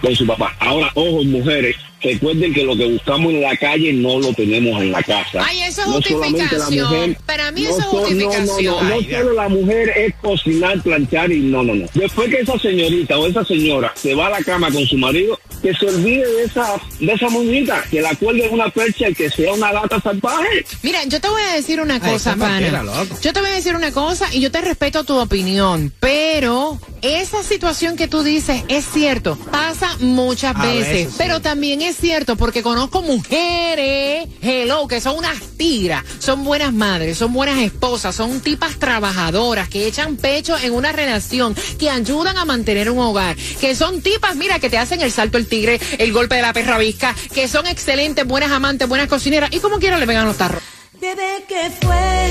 Con 0.00 0.14
su 0.16 0.26
papá. 0.26 0.54
Ahora, 0.60 0.90
ojo, 0.94 1.22
mujeres, 1.24 1.76
recuerden 2.02 2.52
que 2.52 2.64
lo 2.64 2.76
que 2.76 2.86
buscamos 2.86 3.32
en 3.32 3.42
la 3.42 3.56
calle 3.56 3.92
no 3.92 4.18
lo 4.18 4.32
tenemos 4.34 4.80
en 4.82 4.92
la 4.92 5.02
casa. 5.02 5.44
Ay, 5.46 5.62
eso 5.62 5.82
es 5.82 5.88
No 5.88 6.00
solamente 6.02 6.38
la 6.56 6.64
justificación. 6.64 6.88
mujer- 7.10 7.16
Para 7.26 7.52
mí 7.52 7.62
no 7.62 7.68
eso 7.70 7.78
es 7.78 7.84
no, 7.86 7.90
justificación. 7.92 8.64
No, 8.64 8.82
no, 8.82 9.00
no 9.00 9.02
solo 9.10 9.32
la 9.34 9.48
mujer 9.48 9.92
es 9.96 10.14
cocinar, 10.20 10.82
planchar 10.82 11.30
y 11.32 11.40
no, 11.40 11.62
no, 11.62 11.74
no. 11.74 11.86
Después 11.94 12.28
que 12.28 12.40
esa 12.40 12.58
señorita 12.58 13.18
o 13.18 13.26
esa 13.26 13.41
señora 13.44 13.92
se 13.96 14.14
va 14.14 14.26
a 14.26 14.30
la 14.30 14.42
cama 14.42 14.70
con 14.70 14.86
su 14.86 14.96
marido, 14.96 15.38
que 15.62 15.74
se 15.74 15.86
olvide 15.86 16.26
de 16.26 16.44
esa, 16.44 16.80
de 16.98 17.12
esa 17.12 17.28
muñeca, 17.28 17.84
que 17.90 18.00
la 18.00 18.14
cuelgue 18.14 18.46
en 18.46 18.54
una 18.54 18.68
percha 18.70 19.08
y 19.08 19.14
que 19.14 19.30
sea 19.30 19.52
una 19.52 19.72
gata 19.72 20.00
salvaje. 20.00 20.64
Mira, 20.82 21.04
yo 21.04 21.20
te 21.20 21.28
voy 21.28 21.42
a 21.42 21.54
decir 21.54 21.80
una 21.80 21.94
Ay, 21.94 22.12
cosa, 22.12 22.34
vaquera, 22.34 22.84
pana. 22.84 23.04
Yo 23.20 23.32
te 23.32 23.40
voy 23.40 23.50
a 23.50 23.54
decir 23.54 23.74
una 23.74 23.92
cosa 23.92 24.26
y 24.32 24.40
yo 24.40 24.50
te 24.50 24.60
respeto 24.60 25.04
tu 25.04 25.16
opinión, 25.18 25.92
pero 26.00 26.78
esa 27.02 27.42
situación 27.42 27.96
que 27.96 28.06
tú 28.06 28.22
dices 28.22 28.62
es 28.68 28.86
cierto, 28.86 29.36
pasa 29.50 29.96
muchas 29.98 30.56
veces, 30.60 30.88
veces, 30.88 31.08
sí. 31.08 31.14
pero 31.18 31.40
también 31.40 31.82
es 31.82 31.96
cierto 31.96 32.36
porque 32.36 32.62
conozco 32.62 33.02
mujeres, 33.02 34.28
hello, 34.40 34.86
que 34.86 35.00
son 35.00 35.18
unas 35.18 35.38
tiras, 35.56 36.04
son 36.20 36.44
buenas 36.44 36.72
madres, 36.72 37.18
son 37.18 37.32
buenas 37.32 37.58
esposas, 37.58 38.14
son 38.14 38.40
tipas 38.40 38.78
trabajadoras 38.78 39.68
que 39.68 39.86
echan 39.86 40.16
pecho 40.16 40.56
en 40.56 40.72
una 40.72 40.92
relación, 40.92 41.56
que 41.78 41.90
ayudan 41.90 42.38
a 42.38 42.44
mantener 42.44 42.88
un 42.88 43.00
hogar, 43.00 43.36
que 43.60 43.74
son 43.74 44.00
tipas, 44.00 44.36
mira, 44.36 44.60
que 44.60 44.70
te 44.70 44.78
hacen 44.78 45.00
el 45.00 45.10
salto 45.10 45.38
el 45.38 45.48
tigre, 45.48 45.80
el 45.98 46.12
golpe 46.12 46.36
de 46.36 46.42
la 46.42 46.52
perra 46.52 46.78
visca, 46.78 47.14
que 47.34 47.48
son 47.48 47.66
excelentes, 47.66 48.24
buenas 48.26 48.52
amantes, 48.52 48.88
buenas 48.88 49.08
cocineras 49.08 49.50
y 49.52 49.58
como 49.58 49.78
quiera 49.80 49.98
le 49.98 50.06
pegan 50.06 50.26
los 50.26 50.36
tarros. 50.36 50.62
Bebé, 51.00 51.44
¿qué 51.48 51.68
fue? 51.80 52.30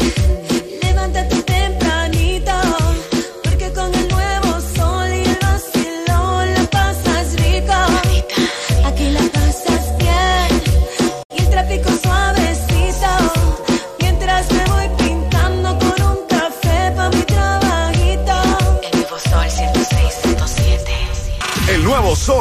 Levántate 0.81 1.40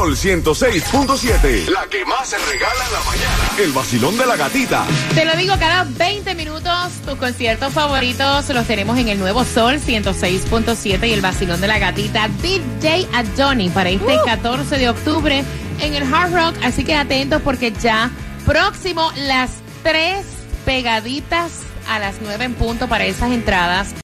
Sol 0.01 0.15
106.7. 0.15 1.67
La 1.67 1.85
que 1.85 2.03
más 2.05 2.27
se 2.27 2.37
regala 2.39 2.85
en 2.87 2.91
la 2.91 3.03
mañana. 3.03 3.51
El 3.59 3.71
vacilón 3.71 4.17
de 4.17 4.25
la 4.25 4.35
gatita. 4.35 4.83
Te 5.13 5.25
lo 5.25 5.35
digo, 5.35 5.53
cada 5.59 5.83
20 5.83 6.33
minutos 6.33 6.91
tus 7.05 7.19
conciertos 7.19 7.71
favoritos 7.71 8.49
los 8.49 8.65
tenemos 8.65 8.97
en 8.97 9.09
el 9.09 9.19
Nuevo 9.19 9.45
Sol 9.45 9.75
106.7 9.75 11.07
y 11.07 11.13
el 11.13 11.21
vacilón 11.21 11.61
de 11.61 11.67
la 11.67 11.77
gatita 11.77 12.29
DJ 12.41 13.07
Adoni 13.13 13.69
para 13.69 13.91
este 13.91 14.17
14 14.25 14.79
de 14.79 14.89
octubre 14.89 15.43
en 15.79 15.93
el 15.93 16.11
Hard 16.11 16.33
Rock. 16.33 16.55
Así 16.63 16.83
que 16.83 16.95
atentos 16.95 17.39
porque 17.43 17.71
ya 17.71 18.09
próximo 18.47 19.11
las 19.15 19.51
tres 19.83 20.25
pegaditas 20.65 21.59
a 21.87 21.99
las 21.99 22.15
9 22.21 22.43
en 22.43 22.53
punto 22.55 22.87
para 22.87 23.05
esas 23.05 23.29
entradas. 23.29 23.93